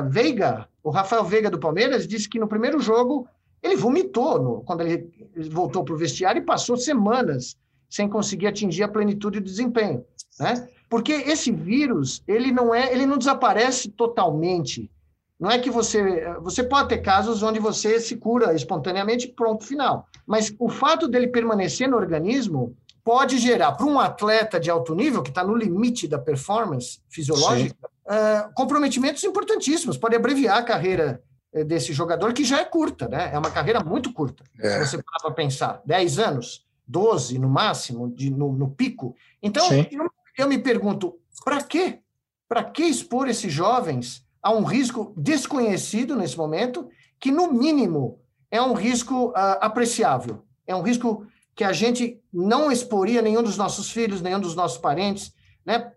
[0.09, 3.27] Veiga, o Rafael Veiga do Palmeiras disse que no primeiro jogo
[3.61, 5.09] ele vomitou no, quando ele
[5.49, 7.57] voltou para o vestiário e passou semanas
[7.89, 10.05] sem conseguir atingir a plenitude do desempenho,
[10.39, 10.67] né?
[10.89, 14.89] Porque esse vírus ele não é, ele não desaparece totalmente.
[15.39, 20.07] Não é que você você pode ter casos onde você se cura espontaneamente pronto final,
[20.25, 25.23] mas o fato dele permanecer no organismo pode gerar para um atleta de alto nível
[25.23, 29.97] que está no limite da performance fisiológica uh, comprometimentos importantíssimos.
[29.97, 31.21] Pode abreviar a carreira
[31.53, 33.31] eh, desse jogador, que já é curta, né?
[33.33, 34.43] É uma carreira muito curta.
[34.59, 34.85] É.
[34.85, 39.15] Se você parar para pensar, 10 anos, 12 no máximo, de, no, no pico.
[39.41, 41.99] Então, eu, eu, me pergunto, para quê?
[42.47, 46.87] Para que expor esses jovens a um risco desconhecido nesse momento,
[47.19, 48.19] que, no mínimo,
[48.51, 50.43] é um risco uh, apreciável?
[50.65, 51.25] É um risco
[51.59, 55.33] que a gente não exporia nenhum dos nossos filhos, nenhum dos nossos parentes,
[55.65, 55.91] né?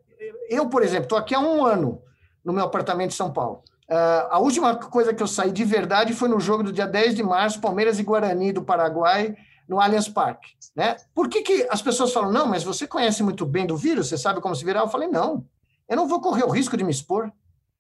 [0.51, 2.03] eu, por exemplo, estou aqui há um ano
[2.45, 3.63] no meu apartamento em São Paulo.
[3.89, 7.15] Uh, a última coisa que eu saí de verdade foi no jogo do dia 10
[7.15, 9.37] de março, Palmeiras e Guarani do Paraguai,
[9.69, 10.49] no Allianz Parque.
[10.75, 10.97] Né?
[11.15, 14.19] Por que, que as pessoas falam, não, mas você conhece muito bem do vírus, você
[14.19, 14.81] sabe como se virar?
[14.81, 15.47] Eu falei, não,
[15.89, 17.31] eu não vou correr o risco de me expor,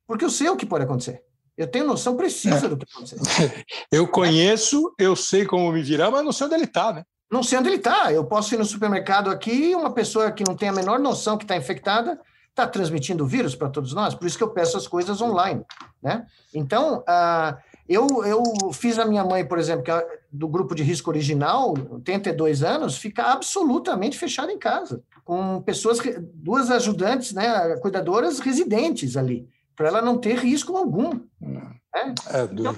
[0.07, 1.21] porque eu sei o que pode acontecer.
[1.57, 2.69] Eu tenho noção precisa é.
[2.69, 3.67] do que pode acontecer.
[3.91, 7.05] Eu conheço, eu sei como me virar, mas não sei onde ele está, né?
[7.33, 8.13] Não sei onde ele está.
[8.13, 11.39] Eu posso ir no supermercado aqui e uma pessoa que não tem a menor noção
[11.39, 12.21] que está infectada
[12.51, 15.65] está transmitindo vírus para todos nós, por isso que eu peço as coisas online,
[16.03, 16.27] né?
[16.55, 17.57] Então, uh,
[17.89, 18.43] eu, eu
[18.75, 22.99] fiz a minha mãe, por exemplo, que é do grupo de risco original, 82 anos,
[22.99, 25.99] ficar absolutamente fechada em casa, com pessoas,
[26.35, 31.21] duas ajudantes, né, cuidadoras residentes ali, para ela não ter risco algum.
[31.41, 31.75] Né?
[31.95, 32.77] É, então,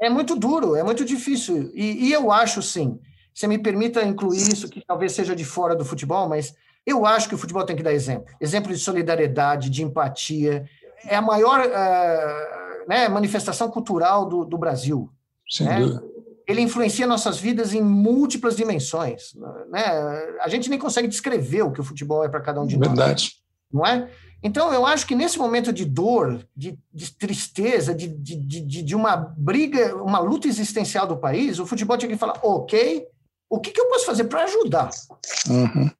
[0.00, 1.68] é muito duro, é muito difícil.
[1.74, 3.00] E, e eu acho, sim,
[3.40, 7.26] você me permita incluir isso, que talvez seja de fora do futebol, mas eu acho
[7.26, 8.26] que o futebol tem que dar exemplo.
[8.38, 10.68] Exemplo de solidariedade, de empatia.
[11.06, 15.10] É a maior uh, né, manifestação cultural do, do Brasil.
[15.48, 15.80] Sem né?
[15.80, 16.04] dúvida.
[16.46, 19.32] Ele influencia nossas vidas em múltiplas dimensões.
[19.70, 19.82] Né?
[20.40, 22.98] A gente nem consegue descrever o que o futebol é para cada um de Verdade.
[22.98, 23.06] nós.
[23.06, 23.32] Verdade.
[23.72, 24.10] Não é?
[24.42, 29.16] Então, eu acho que nesse momento de dor, de, de tristeza, de, de, de, uma
[29.16, 33.06] briga, uma luta existencial do país, o futebol tinha que falar: ok,
[33.50, 34.88] o que, que eu posso fazer para ajudar?
[35.48, 35.90] Uhum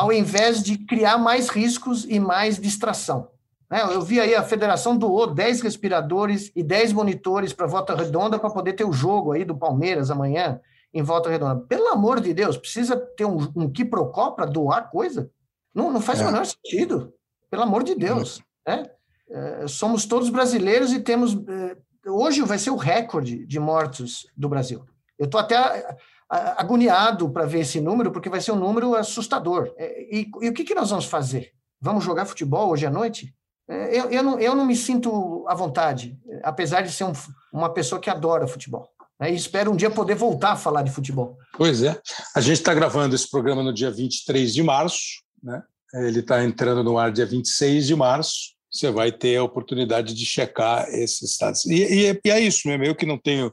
[0.00, 3.28] ao invés de criar mais riscos e mais distração.
[3.70, 3.82] Né?
[3.82, 8.48] Eu vi aí a federação doou 10 respiradores e 10 monitores para Volta Redonda para
[8.48, 10.58] poder ter o jogo aí do Palmeiras amanhã
[10.94, 11.60] em Volta Redonda.
[11.68, 15.30] Pelo amor de Deus, precisa ter um, um quiprocó para doar coisa?
[15.74, 16.22] Não, não faz é.
[16.22, 17.12] o menor sentido.
[17.50, 18.42] Pelo amor de Deus.
[18.66, 18.90] Né?
[19.28, 21.34] É, somos todos brasileiros e temos.
[21.34, 21.76] É,
[22.08, 24.82] hoje vai ser o recorde de mortos do Brasil.
[25.18, 25.94] Eu estou até
[26.30, 29.72] agoniado para ver esse número, porque vai ser um número assustador.
[29.76, 31.52] É, e, e o que, que nós vamos fazer?
[31.80, 33.34] Vamos jogar futebol hoje à noite?
[33.68, 37.12] Eu, eu, não, eu não me sinto à vontade, apesar de ser um,
[37.52, 38.88] uma pessoa que adora futebol.
[39.20, 39.30] Né?
[39.32, 41.38] E espero um dia poder voltar a falar de futebol.
[41.56, 42.00] Pois é.
[42.34, 45.62] A gente está gravando esse programa no dia 23 de março, né?
[45.94, 48.54] ele está entrando no ar dia 26 de março.
[48.70, 51.64] Você vai ter a oportunidade de checar esses dados.
[51.66, 53.52] E, e, e é isso mesmo, eu que não tenho,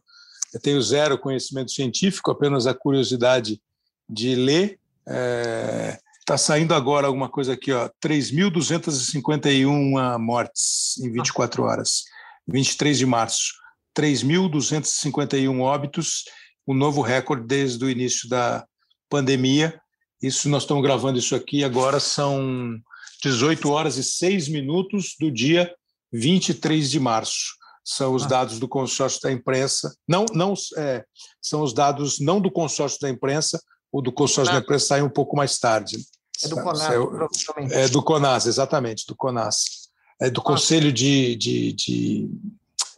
[0.54, 3.62] eu tenho zero conhecimento científico, apenas a curiosidade
[4.10, 4.78] de ler.
[5.06, 12.04] Está é, saindo agora alguma coisa aqui, ó, 3.251 mortes em 24 horas,
[12.48, 13.54] 23 de março.
[13.98, 16.26] 3.251 óbitos,
[16.68, 18.66] um novo recorde desde o início da
[19.10, 19.80] pandemia.
[20.22, 22.78] Isso nós estamos gravando isso aqui agora são
[23.24, 25.74] 18 horas e 6 minutos do dia
[26.12, 27.56] 23 de março.
[27.90, 28.28] São os ah.
[28.28, 29.96] dados do consórcio da imprensa.
[30.06, 31.06] Não, não é,
[31.42, 35.10] são os dados não do consórcio da imprensa, o do consórcio da imprensa sai um
[35.10, 35.98] pouco mais tarde.
[36.44, 36.90] É do CONAS,
[37.72, 39.88] é, é do CONAS, exatamente, do CONAS.
[40.20, 42.30] É do Conselho de, de, de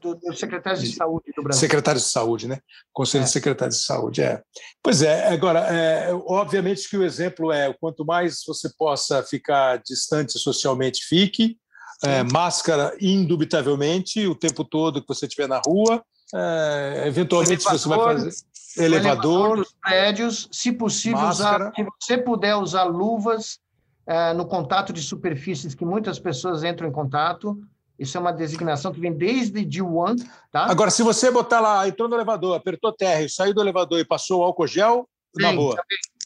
[0.01, 1.59] do, do secretário de saúde do Brasil.
[1.59, 2.59] Secretário de saúde, né?
[2.91, 3.25] Conselho é.
[3.25, 4.41] de secretários de saúde, é.
[4.81, 10.39] Pois é, agora, é, obviamente que o exemplo é quanto mais você possa ficar distante
[10.39, 11.57] socialmente, fique.
[12.03, 16.03] É, máscara, indubitavelmente, o tempo todo que você estiver na rua.
[16.33, 18.43] É, eventualmente, elevador, você vai fazer
[18.77, 23.59] elevador, elevador dos prédios, se possível, usar, se você puder usar luvas
[24.05, 27.59] é, no contato de superfícies que muitas pessoas entram em contato,
[27.97, 30.15] isso é uma designação que vem desde D1,
[30.51, 30.65] tá?
[30.65, 34.39] Agora, se você botar lá, entrou no elevador, apertou terra, saiu do elevador e passou
[34.39, 35.75] o álcool gel, Sim, na boa.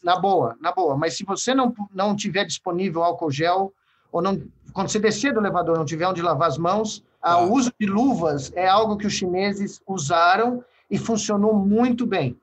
[0.02, 0.96] Na boa, na boa.
[0.96, 3.72] Mas se você não, não tiver disponível álcool gel,
[4.14, 4.40] ou não,
[4.72, 7.40] quando você descer do elevador não tiver onde lavar as mãos, ah.
[7.40, 12.38] o uso de luvas é algo que os chineses usaram e funcionou muito bem.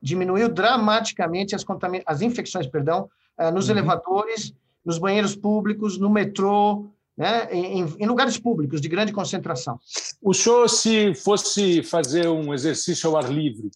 [0.00, 1.64] Diminuiu dramaticamente as,
[2.06, 3.72] as infecções perdão, eh, nos uhum.
[3.72, 4.54] elevadores,
[4.84, 9.80] nos banheiros públicos, no metrô, né, em, em, lugares públicos de grande concentração.
[10.22, 13.68] O senhor, se fosse fazer um exercício ao ar livre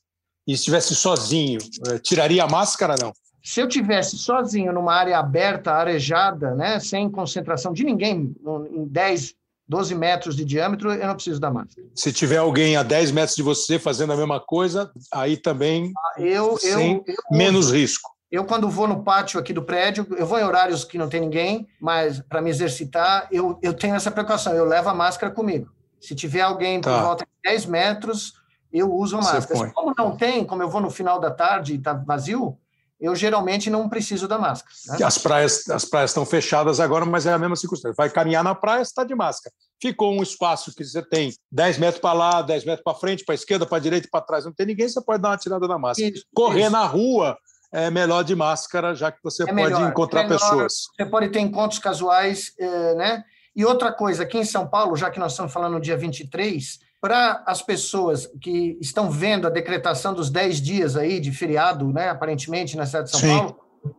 [0.47, 3.13] e estivesse sozinho, eh, tiraria a máscara não?
[3.43, 8.35] Se eu tivesse sozinho numa área aberta, arejada, né, sem concentração de ninguém,
[8.71, 9.35] em 10,
[9.67, 11.87] 12 metros de diâmetro, eu não preciso da máscara.
[11.95, 16.21] Se tiver alguém a 10 metros de você fazendo a mesma coisa, aí também ah,
[16.21, 18.11] eu, sem eu, eu, menos risco.
[18.31, 21.21] Eu, quando vou no pátio aqui do prédio, eu vou em horários que não tem
[21.21, 25.69] ninguém, mas para me exercitar, eu, eu tenho essa precaução, eu levo a máscara comigo.
[26.01, 26.97] Se tiver alguém tá.
[26.97, 28.35] por volta de 10 metros,
[28.73, 29.71] eu uso a máscara.
[29.73, 32.57] Como não tem, como eu vou no final da tarde e está vazio,
[33.01, 34.75] eu geralmente não preciso da máscara.
[34.89, 35.05] Né?
[35.05, 37.95] As praias as praias estão fechadas agora, mas é a mesma circunstância.
[37.97, 39.55] Vai caminhar na praia, está de máscara.
[39.81, 43.35] Ficou um espaço que você tem 10 metros para lá, 10 metros para frente, para
[43.35, 46.13] esquerda, para direita para trás, não tem ninguém, você pode dar uma tirada na máscara.
[46.13, 46.71] Isso, Correr isso.
[46.71, 47.39] na rua,
[47.73, 50.73] é melhor de máscara, já que você é pode melhor, encontrar é melhor, pessoas.
[50.95, 53.25] Você pode ter encontros casuais, é, né?
[53.55, 56.79] E outra coisa, aqui em São Paulo, já que nós estamos falando no dia 23,
[57.01, 62.11] para as pessoas que estão vendo a decretação dos 10 dias aí de feriado, né,
[62.11, 63.39] aparentemente, na cidade de São Sim.
[63.39, 63.57] Paulo,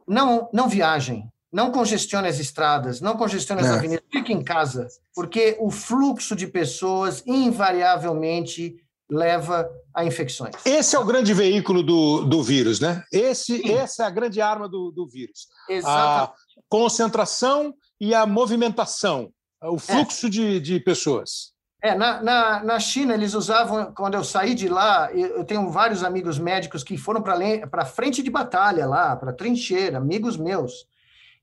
[0.08, 3.72] não, não viajem, não congestione as estradas, não congestione as é.
[3.72, 8.76] avenidas, fique em casa, porque o fluxo de pessoas invariavelmente
[9.10, 10.56] leva a infecções.
[10.66, 13.04] Esse é o grande veículo do, do vírus, né?
[13.12, 15.48] Esse, essa é a grande arma do, do vírus.
[15.68, 16.32] Exato.
[16.32, 16.34] A
[16.70, 19.30] concentração e a movimentação,
[19.62, 20.30] o fluxo é.
[20.30, 21.51] de, de pessoas.
[21.84, 26.04] É, na, na, na China, eles usavam, quando eu saí de lá, eu tenho vários
[26.04, 30.86] amigos médicos que foram para frente de batalha lá, para trincheira, amigos meus.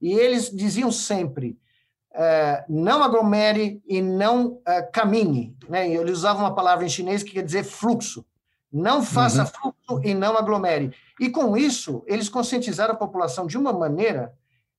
[0.01, 1.59] E eles diziam sempre:
[2.15, 5.57] é, não aglomere e não é, caminhe.
[5.69, 5.91] Né?
[5.93, 8.25] Eles usavam uma palavra em chinês que quer dizer fluxo.
[8.73, 9.75] Não faça uhum.
[9.87, 10.95] fluxo e não aglomere.
[11.19, 14.33] E com isso, eles conscientizaram a população de uma maneira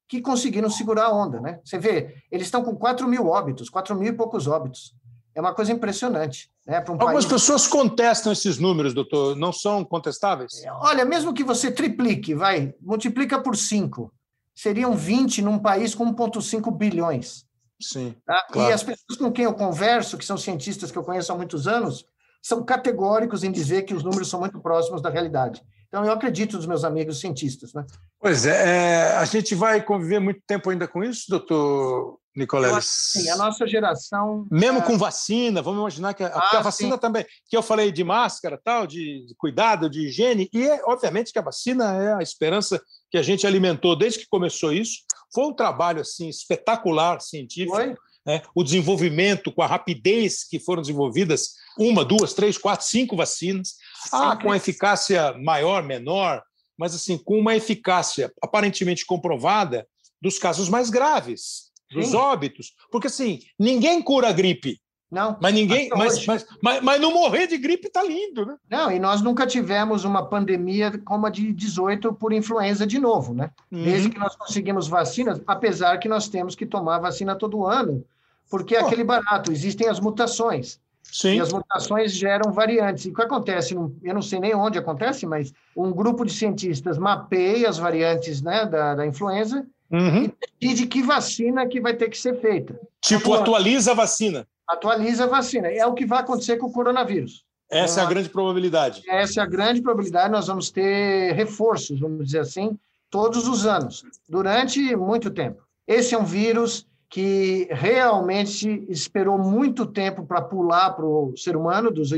[0.08, 1.42] que conseguiram segurar a onda.
[1.42, 1.60] Né?
[1.64, 4.96] Você vê, eles estão com 4 mil óbitos, 4 mil e poucos óbitos.
[5.40, 6.52] É uma coisa impressionante.
[6.68, 7.26] Né, um Algumas país...
[7.26, 9.36] pessoas contestam esses números, doutor.
[9.36, 10.52] Não são contestáveis?
[10.82, 14.14] Olha, mesmo que você triplique, vai, multiplica por 5
[14.60, 17.46] seriam 20 num país com 1,5 bilhões.
[17.82, 18.14] Sim.
[18.26, 18.46] Tá?
[18.52, 18.70] Claro.
[18.70, 21.66] E as pessoas com quem eu converso, que são cientistas que eu conheço há muitos
[21.66, 22.06] anos,
[22.42, 25.64] são categóricos em dizer que os números são muito próximos da realidade.
[25.88, 27.74] Então, eu acredito nos meus amigos cientistas.
[27.74, 27.86] Né?
[28.20, 32.86] Pois é, é a gente vai conviver muito tempo ainda com isso, doutor Nicoleles?
[32.86, 34.48] Sim, a nossa geração.
[34.52, 34.82] Mesmo é...
[34.82, 37.00] com vacina, vamos imaginar que a, ah, a vacina sim.
[37.00, 41.40] também, que eu falei de máscara, tal, de cuidado, de higiene, e é, obviamente que
[41.40, 45.00] a vacina é a esperança que a gente alimentou desde que começou isso.
[45.34, 47.76] Foi um trabalho assim espetacular científico.
[47.76, 47.96] Foi?
[48.26, 48.42] né?
[48.54, 53.76] o desenvolvimento, com a rapidez que foram desenvolvidas, uma, duas, três, quatro, cinco vacinas,
[54.12, 56.44] ah, com eficácia maior, menor,
[56.78, 59.88] mas assim, com uma eficácia aparentemente comprovada
[60.22, 62.16] dos casos mais graves, dos Sim.
[62.16, 62.74] óbitos.
[62.92, 64.80] Porque assim, ninguém cura a gripe.
[65.12, 65.36] Não.
[65.42, 65.90] Mas ninguém.
[65.90, 68.56] Mas, mas, mas, mas, não morrer de gripe está lindo, né?
[68.70, 73.34] Não, e nós nunca tivemos uma pandemia como a de 18 por influenza de novo,
[73.34, 73.50] né?
[73.72, 73.84] Uhum.
[73.84, 78.06] Desde que nós conseguimos vacinas, apesar que nós temos que tomar vacina todo ano,
[78.52, 80.80] porque é aquele barato, existem as mutações.
[81.12, 81.38] Sim.
[81.38, 83.06] E as mutações geram variantes.
[83.06, 83.74] E o que acontece?
[83.74, 88.64] Eu não sei nem onde acontece, mas um grupo de cientistas mapeia as variantes né,
[88.66, 90.26] da, da influenza uhum.
[90.26, 92.80] e decide que vacina que vai ter que ser feita.
[93.02, 95.68] Tipo, atualiza a vacina atualiza a vacina.
[95.68, 97.44] É o que vai acontecer com o coronavírus.
[97.72, 99.04] Essa é a grande probabilidade.
[99.08, 100.32] Essa é a grande probabilidade.
[100.32, 102.78] Nós vamos ter reforços, vamos dizer assim,
[103.10, 105.64] todos os anos, durante muito tempo.
[105.88, 111.90] Esse é um vírus que realmente esperou muito tempo para pular para o ser humano,
[111.90, 112.12] dos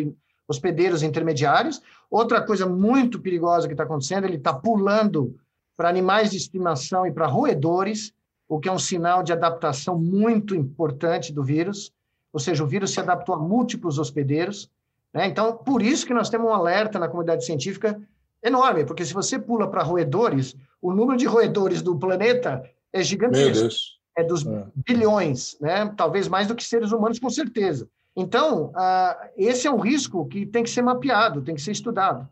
[0.47, 1.81] hospedeiros intermediários.
[2.09, 5.37] Outra coisa muito perigosa que está acontecendo, ele está pulando
[5.81, 8.13] para animais de estimação e para roedores,
[8.47, 11.91] o que é um sinal de adaptação muito importante do vírus
[12.33, 14.69] ou seja, o vírus se adaptou a múltiplos hospedeiros.
[15.13, 15.27] Né?
[15.27, 17.99] Então, por isso que nós temos um alerta na comunidade científica
[18.43, 23.69] enorme, porque se você pula para roedores, o número de roedores do planeta é gigantesco.
[24.17, 24.65] É dos é.
[24.75, 25.93] bilhões, né?
[25.95, 27.87] talvez mais do que seres humanos, com certeza.
[28.15, 32.27] Então, uh, esse é um risco que tem que ser mapeado, tem que ser estudado.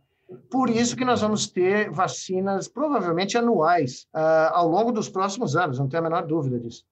[0.50, 5.80] Por isso que nós vamos ter vacinas provavelmente anuais uh, ao longo dos próximos anos,
[5.80, 6.84] não tenho a menor dúvida disso.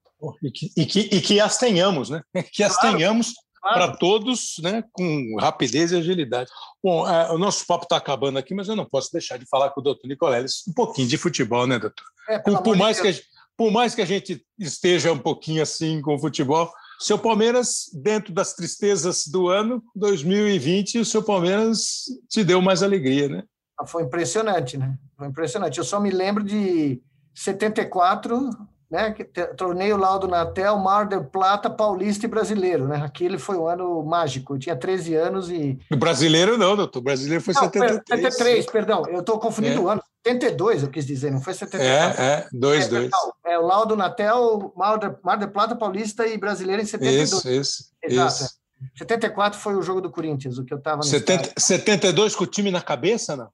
[0.42, 2.22] E que, e que, e que as tenhamos, né?
[2.52, 3.76] Que as claro, tenhamos claro.
[3.76, 4.82] para todos, né?
[4.92, 6.50] Com rapidez e agilidade.
[6.82, 9.70] Bom, é, o nosso papo está acabando aqui, mas eu não posso deixar de falar
[9.70, 12.04] com o doutor Nicoleles um pouquinho de futebol, né, doutor?
[12.28, 13.14] É, por, por mais que a,
[13.56, 18.32] por mais que a gente esteja um pouquinho assim com o futebol, seu Palmeiras, dentro
[18.32, 23.44] das tristezas do ano 2020, o seu Palmeiras te deu mais alegria, né?
[23.78, 24.98] Ah, foi impressionante, né?
[25.16, 25.78] Foi impressionante.
[25.78, 27.00] Eu só me lembro de
[27.34, 28.50] 74,
[28.90, 29.14] né?
[29.56, 33.02] Torneio Laudo Natel, Mar del Plata, Paulista e Brasileiro, né?
[33.04, 34.54] Aquele foi um ano mágico.
[34.54, 35.78] Eu tinha 13 anos e.
[35.90, 37.00] O brasileiro não, doutor.
[37.00, 38.22] O brasileiro foi não, 73.
[38.22, 39.02] 73, perdão.
[39.08, 39.84] Eu estou confundindo é.
[39.84, 40.02] o ano.
[40.26, 42.20] 72, eu quis dizer, não foi 74.
[42.20, 43.10] É, é, 2, 2.
[43.46, 47.32] É, é, o Laudo Natel, Mar del, Mar del Plata, Paulista e Brasileiro em 72.
[47.32, 47.84] Isso, isso.
[48.02, 48.44] Exato.
[48.44, 48.58] Isso.
[48.96, 52.46] 74 foi o jogo do Corinthians, o que eu estava no 70, 72 com o
[52.46, 53.48] time na cabeça, não?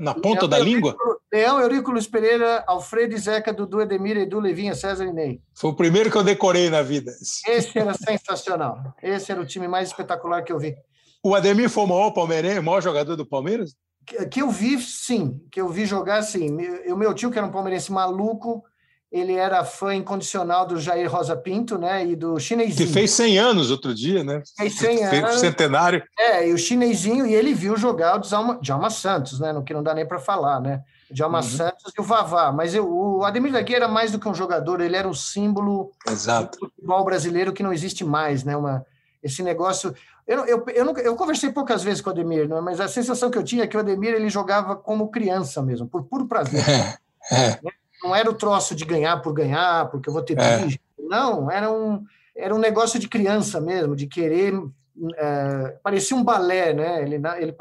[0.00, 0.96] Na ponta da língua?
[1.32, 5.40] Leão, Eurico Luiz Pereira, Alfredo Zeca, Dudu Edemir, Edu Levinha, César e Ney.
[5.54, 7.12] Foi o primeiro que eu decorei na vida.
[7.46, 8.94] Esse era sensacional.
[9.02, 10.74] Esse era o time mais espetacular que eu vi.
[11.22, 13.76] O Ademir foi o maior palmeirense, o maior jogador do Palmeiras?
[14.06, 15.40] Que, que eu vi, sim.
[15.50, 16.56] Que eu vi jogar, sim.
[16.90, 18.64] O meu tio, que era um palmeirense maluco,
[19.10, 22.86] ele era fã incondicional do Jair Rosa Pinto, né, e do chinesinho.
[22.86, 24.42] Que fez 100 anos outro dia, né?
[24.56, 25.40] Fez 100 anos.
[25.40, 26.02] Centenário.
[26.18, 29.72] É, e o chinesinho, e ele viu jogar o Djalma, Djalma Santos, né, no que
[29.72, 30.82] não dá nem para falar, né?
[31.10, 31.42] Djalma uhum.
[31.42, 32.52] Santos e o Vavá.
[32.52, 35.14] Mas eu, o Ademir da Guia era mais do que um jogador, ele era um
[35.14, 36.58] símbolo Exato.
[36.58, 38.56] do futebol brasileiro que não existe mais, né?
[38.56, 38.84] Uma,
[39.22, 39.94] esse negócio...
[40.26, 43.30] Eu, eu, eu, eu, eu conversei poucas vezes com o Ademir, né, mas a sensação
[43.30, 46.62] que eu tinha é que o Ademir ele jogava como criança mesmo, por puro prazer.
[47.30, 47.58] É, é.
[48.02, 50.68] Não era o troço de ganhar por ganhar, porque eu vou ter é.
[50.98, 52.04] Não, era um,
[52.36, 54.54] era um negócio de criança mesmo, de querer.
[55.16, 57.02] É, parecia um balé, né?
[57.02, 57.56] Ele, ele,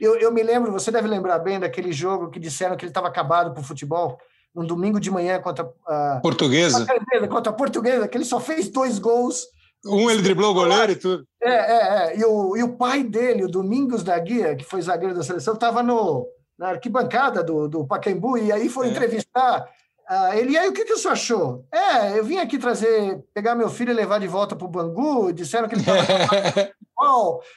[0.00, 3.08] eu, eu me lembro, você deve lembrar bem daquele jogo que disseram que ele estava
[3.08, 4.18] acabado para o futebol,
[4.54, 6.86] num domingo de manhã contra a Portuguesa.
[7.28, 9.46] Contra a Portuguesa, que ele só fez dois gols.
[9.86, 11.24] Um ele driblou o goleiro e tudo.
[11.42, 12.18] É, é, é.
[12.18, 15.54] E o, e o pai dele, o Domingos da Guia, que foi zagueiro da seleção,
[15.54, 16.28] estava no,
[16.58, 18.90] na arquibancada do, do Pacaembu, e aí foi é.
[18.90, 19.66] entrevistar
[20.12, 21.64] ah, ele, e aí, o que, que o senhor achou?
[21.72, 25.32] É, eu vim aqui trazer, pegar meu filho e levar de volta para o Bangu,
[25.32, 26.00] disseram que ele estava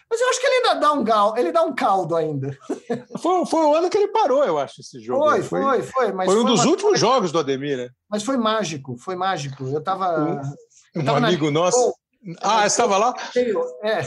[0.08, 2.56] mas eu acho que ele ainda dá um gal, ele dá um caldo ainda.
[3.20, 5.24] Foi, foi o ano que ele parou, eu acho, esse jogo.
[5.24, 5.82] Foi, foi, foi.
[5.82, 7.90] Foi, mas foi um foi dos últimos jogos do Ademir, né?
[8.08, 9.64] Mas foi mágico, foi mágico.
[9.66, 10.44] Eu estava.
[10.96, 11.94] Um, um amigo nosso.
[12.42, 13.14] Ah, estava lá?
[13.84, 14.02] É.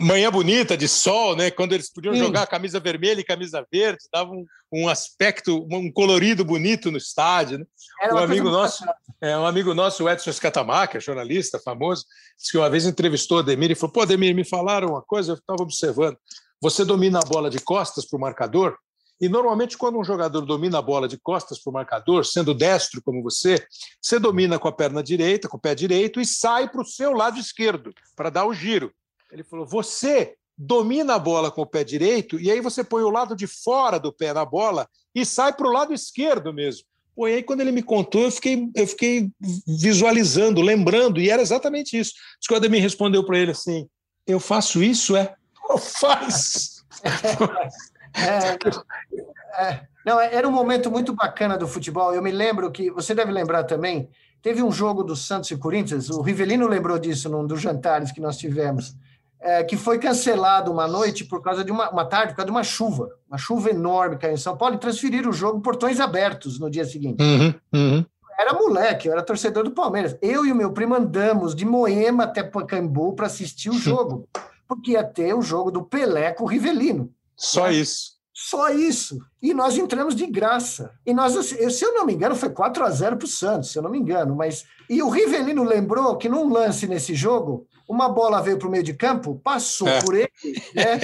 [0.00, 1.50] Manhã bonita, de sol, né?
[1.50, 2.20] Quando eles podiam Sim.
[2.20, 7.58] jogar camisa vermelha e camisa verde, dava um, um aspecto, um colorido bonito no estádio.
[7.58, 7.66] Né?
[8.12, 8.84] Um amigo nosso,
[9.20, 12.04] é, um amigo nosso, o Edson Scatamaca, jornalista famoso,
[12.38, 15.32] disse que uma vez entrevistou o Ademir e falou: Pô, Ademir, me falaram uma coisa,
[15.32, 16.16] eu estava observando.
[16.60, 18.76] Você domina a bola de costas para o marcador,
[19.20, 23.02] e normalmente, quando um jogador domina a bola de costas para o marcador, sendo destro
[23.02, 23.66] como você,
[24.00, 27.12] você domina com a perna direita, com o pé direito, e sai para o seu
[27.12, 28.92] lado esquerdo para dar o giro.
[29.32, 33.10] Ele falou: você domina a bola com o pé direito e aí você põe o
[33.10, 36.84] lado de fora do pé na bola e sai para o lado esquerdo mesmo.
[37.14, 39.30] Pô, e aí quando ele me contou, eu fiquei, eu fiquei
[39.66, 42.12] visualizando, lembrando, e era exatamente isso.
[42.50, 43.88] O Ademir respondeu para ele assim:
[44.26, 45.34] Eu faço isso, é?
[45.68, 46.84] Oh, faz!
[48.14, 52.14] é, é, não, era um momento muito bacana do futebol.
[52.14, 54.08] Eu me lembro que, você deve lembrar também,
[54.40, 58.20] teve um jogo do Santos e Corinthians, o Rivelino lembrou disso num dos jantares que
[58.20, 58.96] nós tivemos
[59.40, 62.52] é, que foi cancelado uma noite por causa de uma, uma tarde, por causa de
[62.52, 66.58] uma chuva, uma chuva enorme caiu em São Paulo e transferiram o jogo portões abertos
[66.58, 67.22] no dia seguinte.
[67.22, 68.04] Uhum, uhum.
[68.38, 70.16] Era moleque, eu era torcedor do Palmeiras.
[70.22, 74.28] Eu e o meu primo andamos de Moema até Pacaembu para assistir o jogo,
[74.66, 77.10] porque ia ter o jogo do Pelé com o Rivelino.
[77.36, 77.74] Só né?
[77.74, 78.18] isso.
[78.32, 79.18] Só isso.
[79.42, 80.92] E nós entramos de graça.
[81.04, 83.78] E nós, se eu não me engano, foi 4 a 0 para o Santos, se
[83.78, 84.36] eu não me engano.
[84.36, 88.70] Mas e o Rivelino lembrou que num lance nesse jogo, uma bola veio para o
[88.70, 90.02] meio de campo, passou é.
[90.02, 90.30] por ele,
[90.74, 91.00] né?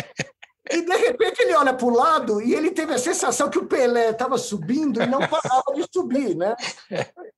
[0.71, 3.67] E de repente ele olha para o lado e ele teve a sensação que o
[3.67, 6.57] Pelé estava subindo e não parava de subir, né?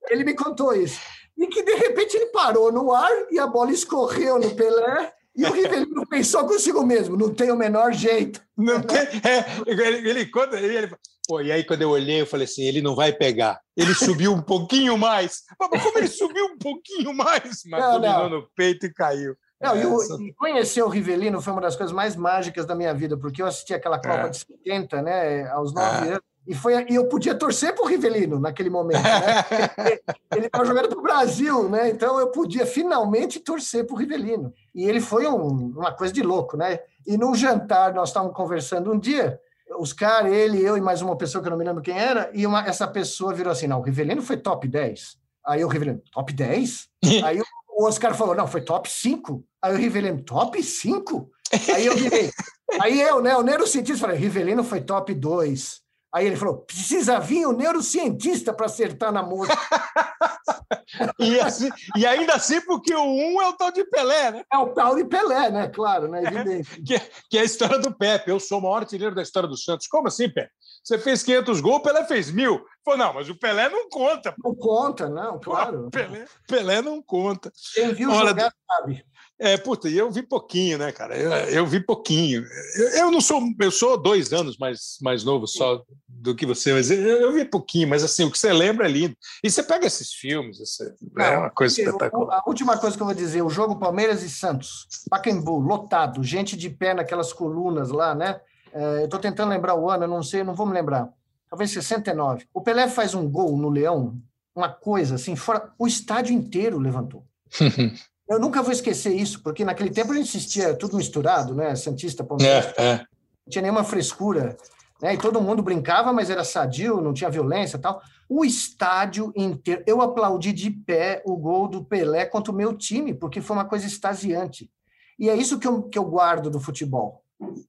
[0.09, 1.01] Ele me contou isso.
[1.37, 5.45] E que de repente ele parou no ar e a bola escorreu no Pelé e
[5.45, 8.41] o Rivelino pensou consigo mesmo, não tem o menor jeito.
[8.57, 10.91] Não tem, é, ele, ele conta, ele,
[11.27, 13.61] pô, e aí quando eu olhei, eu falei assim, ele não vai pegar.
[13.77, 15.43] Ele subiu um pouquinho mais.
[15.59, 17.63] Mas como ele subiu um pouquinho mais?
[17.67, 19.37] Mas não, dominou no peito e caiu.
[19.61, 22.75] Não, é, e, o, e, conhecer o Rivelino foi uma das coisas mais mágicas da
[22.75, 24.29] minha vida, porque eu assisti aquela Copa é.
[24.29, 26.11] de 70, né, aos nove é.
[26.11, 29.03] anos, e, foi, e eu podia torcer para o Rivelino naquele momento.
[29.03, 29.99] Né?
[30.37, 31.91] ele estava jogando para o Brasil, né?
[31.91, 34.53] então eu podia finalmente torcer para o Rivelino.
[34.73, 36.57] E ele foi um, uma coisa de louco.
[36.57, 36.79] Né?
[37.05, 39.41] E num jantar, nós estávamos conversando um dia,
[39.79, 42.31] os caras, ele, eu e mais uma pessoa que eu não me lembro quem era,
[42.33, 45.17] e uma, essa pessoa virou assim: não, o Rivelino foi top 10.
[45.47, 46.89] Aí o Rivelino, top 10?
[47.25, 49.45] Aí o Oscar falou: não, foi top 5.
[49.63, 51.31] Aí o Rivelino, top 5?
[51.75, 52.31] Aí eu virei.
[52.81, 55.81] Aí eu, né, o neurocientista, falei: Rivelino foi top 2.
[56.17, 59.55] Aí ele falou: precisa vir o neurocientista para acertar na música.
[61.21, 64.45] e, assim, e, ainda assim, porque o um é o tal de Pelé, né?
[64.51, 65.69] É o tal de Pelé, né?
[65.69, 66.23] Claro, né?
[66.25, 66.81] Evidente.
[66.81, 66.99] que,
[67.29, 68.31] que, é a história do Pepe.
[68.31, 69.87] Eu sou o maior artilheiro da história do Santos.
[69.89, 70.51] Como assim, Pepe?
[70.83, 72.65] Você fez 500 gols, o Pelé fez mil.
[72.83, 74.35] Falou, não, mas o Pelé não conta.
[74.43, 75.91] Não conta, não, claro.
[75.93, 77.53] Pelé, Pelé não conta.
[77.75, 79.05] Quem viu Olha, jogar sabe.
[79.39, 81.17] É, puta, e eu vi pouquinho, né, cara?
[81.17, 82.43] Eu, eu vi pouquinho.
[82.75, 86.73] Eu, eu, não sou, eu sou dois anos mais, mais novo só do que você,
[86.73, 89.15] mas eu, eu, vi pouquinho, mas assim, o que você lembra é lindo.
[89.45, 92.39] E você pega esses filmes, esse, não, é uma coisa espetacular.
[92.39, 96.57] A última coisa que eu vou dizer, o jogo Palmeiras e Santos, Pacaembu, lotado, gente
[96.57, 98.41] de pé naquelas colunas lá, né?
[98.73, 101.11] É, eu estou tentando lembrar o ano, eu não sei, não vou me lembrar.
[101.51, 102.47] Talvez 69.
[102.55, 104.19] O Pelé faz um gol no Leão,
[104.55, 105.71] uma coisa assim, fora.
[105.79, 107.27] O estádio inteiro levantou.
[108.29, 111.77] Eu nunca vou esquecer isso, porque naquele tempo a gente assistia tudo misturado, né?
[111.77, 112.73] Santista, Palmeiras.
[112.77, 112.97] É, é.
[112.99, 114.57] Não tinha nenhuma frescura.
[115.01, 115.15] Né?
[115.15, 118.03] E todo mundo brincava, mas era sadio, não tinha violência tal.
[118.29, 119.83] O estádio inteiro.
[119.87, 123.65] Eu aplaudi de pé o gol do Pelé contra o meu time, porque foi uma
[123.65, 124.71] coisa extasiante.
[125.19, 127.23] E é isso que eu, que eu guardo do futebol.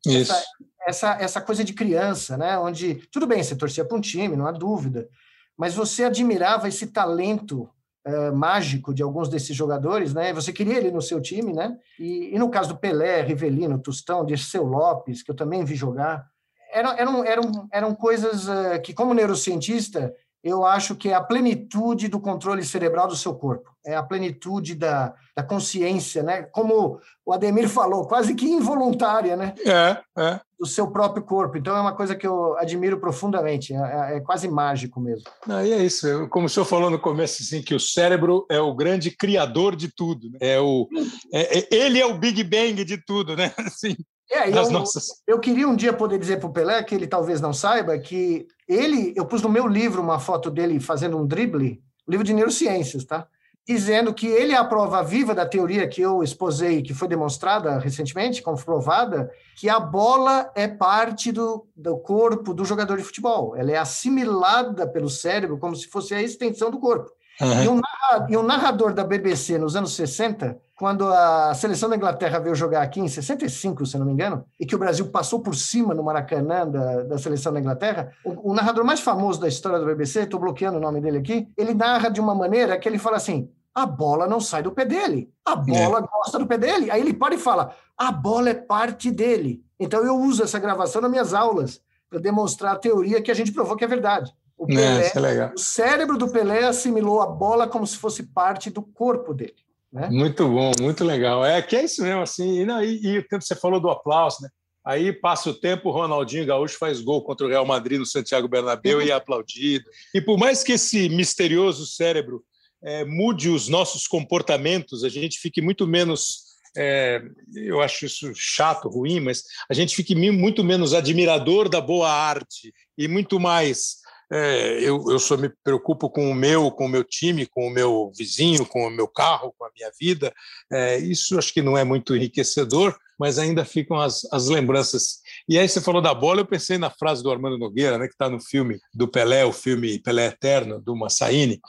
[0.06, 0.32] Isso.
[0.32, 0.46] Essa,
[0.88, 2.58] essa, essa coisa de criança, né?
[2.58, 5.08] Onde, tudo bem, você torcia para um time, não há dúvida,
[5.56, 7.70] mas você admirava esse talento
[8.08, 10.34] uh, mágico de alguns desses jogadores, né?
[10.34, 11.78] Você queria ele no seu time, né?
[12.00, 16.26] E, e no caso do Pelé, Rivelino, Tostão, Dirceu Lopes, que eu também vi jogar,
[16.72, 22.08] eram, eram, eram, eram coisas uh, que, como neurocientista, eu acho que é a plenitude
[22.08, 26.44] do controle cerebral do seu corpo, é a plenitude da, da consciência, né?
[26.44, 29.54] Como o Ademir falou, quase que involuntária, né?
[29.66, 30.40] É, é.
[30.60, 31.58] Do seu próprio corpo.
[31.58, 35.30] Então é uma coisa que eu admiro profundamente, é, é, é quase mágico mesmo.
[35.46, 38.60] Não, e é isso, como o senhor falou no começo, assim, que o cérebro é
[38.60, 40.38] o grande criador de tudo, né?
[40.42, 40.88] é o,
[41.32, 43.54] é, é ele é o Big Bang de tudo, né?
[43.58, 43.96] Assim,
[44.32, 45.22] é, eu, nossas...
[45.26, 48.48] eu queria um dia poder dizer para o Pelé, que ele talvez não saiba, que
[48.68, 53.06] ele, eu pus no meu livro uma foto dele fazendo um drible, livro de neurociências,
[53.06, 53.28] tá?
[53.68, 57.78] Dizendo que ele é a prova viva da teoria que eu exposei, que foi demonstrada
[57.80, 63.58] recentemente, comprovada, que a bola é parte do, do corpo do jogador de futebol.
[63.58, 67.12] Ela é assimilada pelo cérebro como se fosse a extensão do corpo.
[67.42, 67.64] Uhum.
[67.64, 71.96] E, um narrador, e um narrador da BBC nos anos 60, quando a seleção da
[71.96, 75.40] Inglaterra veio jogar aqui em 65, se não me engano, e que o Brasil passou
[75.40, 79.48] por cima no Maracanã da, da seleção da Inglaterra, o, o, narrador mais famoso da
[79.48, 82.88] história da BBC, estou bloqueando o nome dele aqui, ele narra de uma maneira que
[82.88, 86.02] ele fala assim: a bola não sai do pé dele, a bola é.
[86.02, 86.90] gosta do pé dele.
[86.90, 89.64] Aí ele para e fala: a bola é parte dele.
[89.80, 93.52] Então eu uso essa gravação nas minhas aulas para demonstrar a teoria que a gente
[93.52, 94.34] provou que é verdade.
[94.58, 98.82] O, Pelé, é, o cérebro do Pelé assimilou a bola como se fosse parte do
[98.82, 99.54] corpo dele.
[99.94, 100.10] Né?
[100.10, 101.46] Muito bom, muito legal.
[101.46, 102.62] É que é isso mesmo, assim.
[102.62, 104.50] E, não, e, e o tempo você falou do aplauso, né?
[104.84, 108.48] Aí passa o tempo, o Ronaldinho Gaúcho faz gol contra o Real Madrid no Santiago
[108.48, 109.86] Bernabéu e é aplaudido.
[110.16, 112.44] E por mais que esse misterioso cérebro
[112.88, 116.48] é, mude os nossos comportamentos, a gente fique muito menos.
[116.76, 117.22] É,
[117.56, 122.74] eu acho isso chato, ruim, mas a gente fique muito menos admirador da boa arte
[122.98, 123.98] e muito mais
[124.32, 127.70] é, eu, eu só me preocupo com o meu, com o meu time, com o
[127.70, 130.34] meu vizinho, com o meu carro, com a minha vida.
[130.72, 135.22] É, isso acho que não é muito enriquecedor, mas ainda ficam as, as lembranças.
[135.48, 138.14] E aí você falou da bola, eu pensei na frase do Armando Nogueira, né, que
[138.14, 141.60] está no filme do Pelé, o filme Pelé Eterno, do Massaini.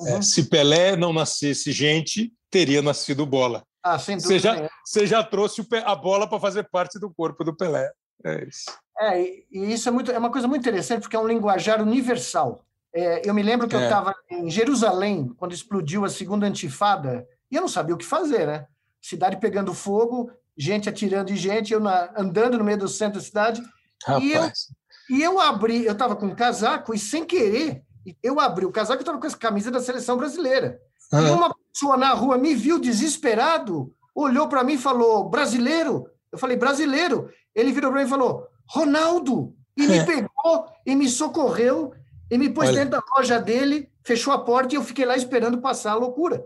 [0.00, 0.18] É, uhum.
[0.18, 3.62] É, se Pelé não nascesse gente, teria nascido bola.
[3.82, 4.34] Ah, sem dúvida.
[4.34, 7.90] Você já, você já trouxe a bola para fazer parte do corpo do Pelé.
[8.24, 8.64] É isso.
[8.98, 12.64] É, e isso é, muito, é uma coisa muito interessante, porque é um linguajar universal.
[12.92, 13.78] É, eu me lembro que é.
[13.78, 18.04] eu estava em Jerusalém, quando explodiu a segunda antifada, e eu não sabia o que
[18.04, 18.66] fazer, né?
[19.00, 23.24] Cidade pegando fogo, gente atirando em gente, eu na, andando no meio do centro da
[23.24, 23.62] cidade.
[24.04, 24.24] Rapaz.
[24.24, 27.82] E eu, e eu abri, eu estava com um casaco, e sem querer,
[28.22, 30.80] eu abri o casaco e estava com essa camisa da seleção brasileira.
[31.12, 36.06] E uma pessoa na rua me viu desesperado, olhou para mim e falou: brasileiro?
[36.30, 37.30] Eu falei: brasileiro.
[37.54, 39.54] Ele virou para mim e falou: Ronaldo!
[39.76, 41.92] E me pegou e me socorreu
[42.30, 42.84] e me pôs Olha.
[42.84, 46.44] dentro da loja dele, fechou a porta e eu fiquei lá esperando passar a loucura.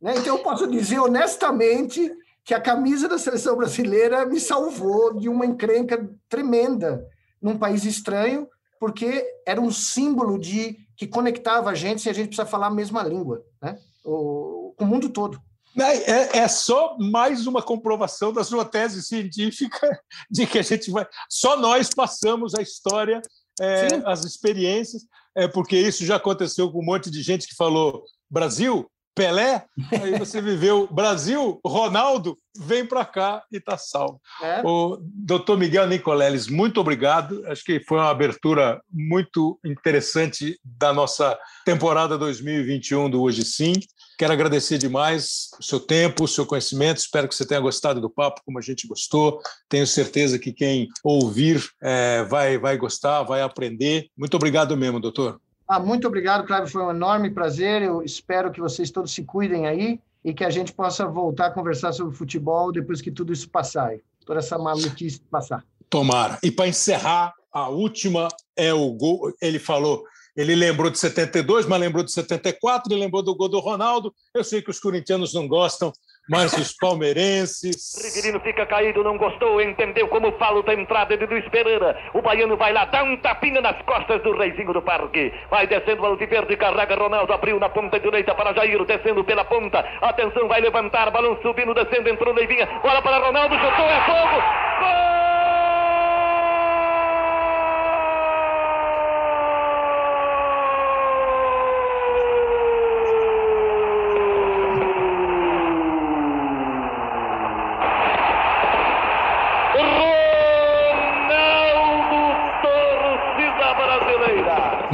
[0.00, 0.14] Né?
[0.16, 2.10] Então eu posso dizer honestamente
[2.46, 7.04] que a camisa da seleção brasileira me salvou de uma encrenca tremenda
[7.42, 12.28] num país estranho, porque era um símbolo de que conectava a gente se a gente
[12.28, 13.76] precisa falar a mesma língua, né?
[14.04, 15.42] o, com o mundo todo.
[15.76, 21.04] É, é, só mais uma comprovação da sua tese científica de que a gente vai.
[21.28, 23.20] Só nós passamos a história,
[23.60, 25.02] é, as experiências,
[25.34, 30.18] é, porque isso já aconteceu com um monte de gente que falou Brasil, Pelé, aí
[30.18, 34.20] você viveu Brasil, Ronaldo, vem para cá e está salvo.
[34.42, 34.60] É.
[34.62, 37.42] O doutor Miguel Nicoleles, muito obrigado.
[37.46, 43.72] Acho que foi uma abertura muito interessante da nossa temporada 2021 do Hoje Sim.
[44.18, 46.98] Quero agradecer demais o seu tempo, o seu conhecimento.
[46.98, 49.40] Espero que você tenha gostado do papo, como a gente gostou.
[49.66, 54.10] Tenho certeza que quem ouvir é, vai, vai gostar, vai aprender.
[54.14, 55.40] Muito obrigado mesmo, doutor.
[55.68, 56.70] Ah, muito obrigado, Cláudio.
[56.70, 57.82] Foi um enorme prazer.
[57.82, 61.50] Eu espero que vocês todos se cuidem aí e que a gente possa voltar a
[61.50, 63.96] conversar sobre futebol depois que tudo isso passar.
[64.24, 65.64] Toda essa maluquice passar.
[65.90, 66.38] Tomara.
[66.42, 69.32] E para encerrar, a última é o gol.
[69.40, 70.04] Ele falou
[70.36, 74.14] ele lembrou de 72, mas lembrou de 74, ele lembrou do gol do Ronaldo.
[74.34, 75.90] Eu sei que os corintianos não gostam,
[76.28, 77.94] mas os palmeirenses.
[78.02, 81.96] Riverino fica caído, não gostou, entendeu como falo da entrada de Luiz Pereira.
[82.14, 85.32] O baiano vai lá, dá um tapinha nas costas do reizinho do parque.
[85.50, 89.78] Vai descendo o Alviverde, carrega Ronaldo, abriu na ponta direita para Jair, descendo pela ponta.
[90.00, 92.66] Atenção, vai levantar, balão subindo, descendo, entrou Leivinha.
[92.82, 94.42] Bola para Ronaldo, chutou, é fogo.
[94.80, 95.55] Gol!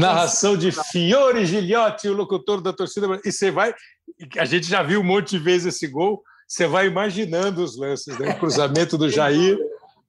[0.02, 3.06] Narração de Fiore Gilhote, o locutor da torcida.
[3.24, 3.74] E você vai.
[4.38, 6.22] A gente já viu um monte de vezes esse gol.
[6.46, 8.30] Você vai imaginando os lances, né?
[8.30, 9.58] O cruzamento do Jair,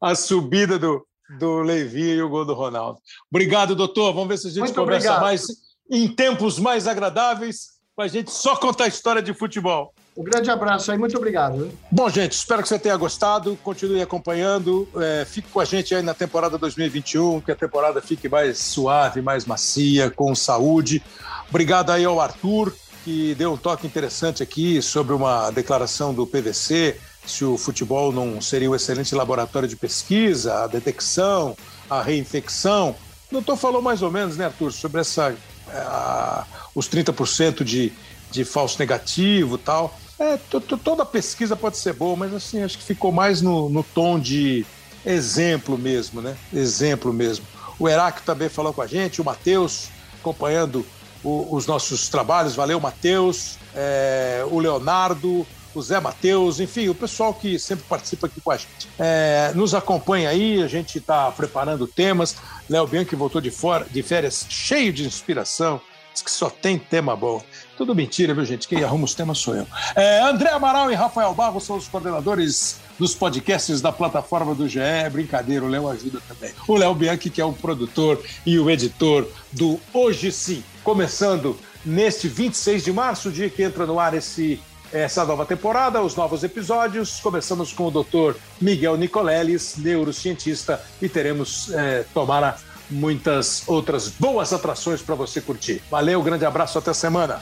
[0.01, 1.05] a subida do,
[1.39, 2.99] do Levi e o gol do Ronaldo.
[3.31, 4.13] Obrigado, doutor.
[4.13, 5.21] Vamos ver se a gente Muito conversa obrigado.
[5.21, 5.47] mais
[5.89, 9.93] em tempos mais agradáveis, para a gente só contar a história de futebol.
[10.15, 11.71] Um grande abraço aí, muito obrigado.
[11.89, 13.57] Bom, gente, espero que você tenha gostado.
[13.63, 14.87] Continue acompanhando.
[14.95, 19.21] É, fique com a gente aí na temporada 2021, que a temporada fique mais suave,
[19.21, 21.01] mais macia, com saúde.
[21.49, 22.71] Obrigado aí ao Arthur,
[23.03, 28.39] que deu um toque interessante aqui sobre uma declaração do PVC, se o futebol não
[28.39, 31.57] seria um excelente laboratório de pesquisa, a detecção,
[31.89, 32.95] a reinfecção.
[33.31, 35.35] O doutor falou mais ou menos, né, Arthur, sobre essa,
[35.71, 36.45] a,
[36.75, 37.91] os 30% de,
[38.29, 39.97] de falso negativo tal.
[40.23, 40.39] É,
[40.81, 44.65] toda pesquisa pode ser boa, mas assim, acho que ficou mais no, no tom de
[45.05, 46.37] exemplo mesmo, né?
[46.53, 47.45] Exemplo mesmo.
[47.77, 49.89] O Heráclito também falou com a gente, o Matheus,
[50.19, 50.85] acompanhando
[51.21, 52.55] o, os nossos trabalhos.
[52.55, 55.45] Valeu, Matheus, é, o Leonardo,
[55.75, 58.87] o Zé Matheus, enfim, o pessoal que sempre participa aqui com a gente.
[58.97, 62.37] É, nos acompanha aí, a gente está preparando temas.
[62.69, 65.81] Léo Bianchi voltou de, fora, de férias cheio de inspiração,
[66.13, 67.43] diz que só tem tema bom.
[67.77, 68.67] Tudo mentira, viu, gente?
[68.67, 69.67] Quem arruma os temas sou eu.
[69.95, 74.79] É, André Amaral e Rafael Barros são os coordenadores dos podcasts da plataforma do GE.
[75.11, 76.51] Brincadeira, o Léo ajuda também.
[76.67, 80.63] O Léo Bianchi, que é o produtor e o editor do Hoje Sim.
[80.83, 86.15] Começando neste 26 de março, dia que entra no ar esse essa nova temporada, os
[86.15, 87.19] novos episódios.
[87.19, 88.37] Começamos com o Dr.
[88.61, 92.55] Miguel Nicoleles, neurocientista, e teremos, é, tomara,
[92.93, 95.81] muitas outras boas atrações para você curtir.
[95.89, 97.41] Valeu, grande abraço, até semana.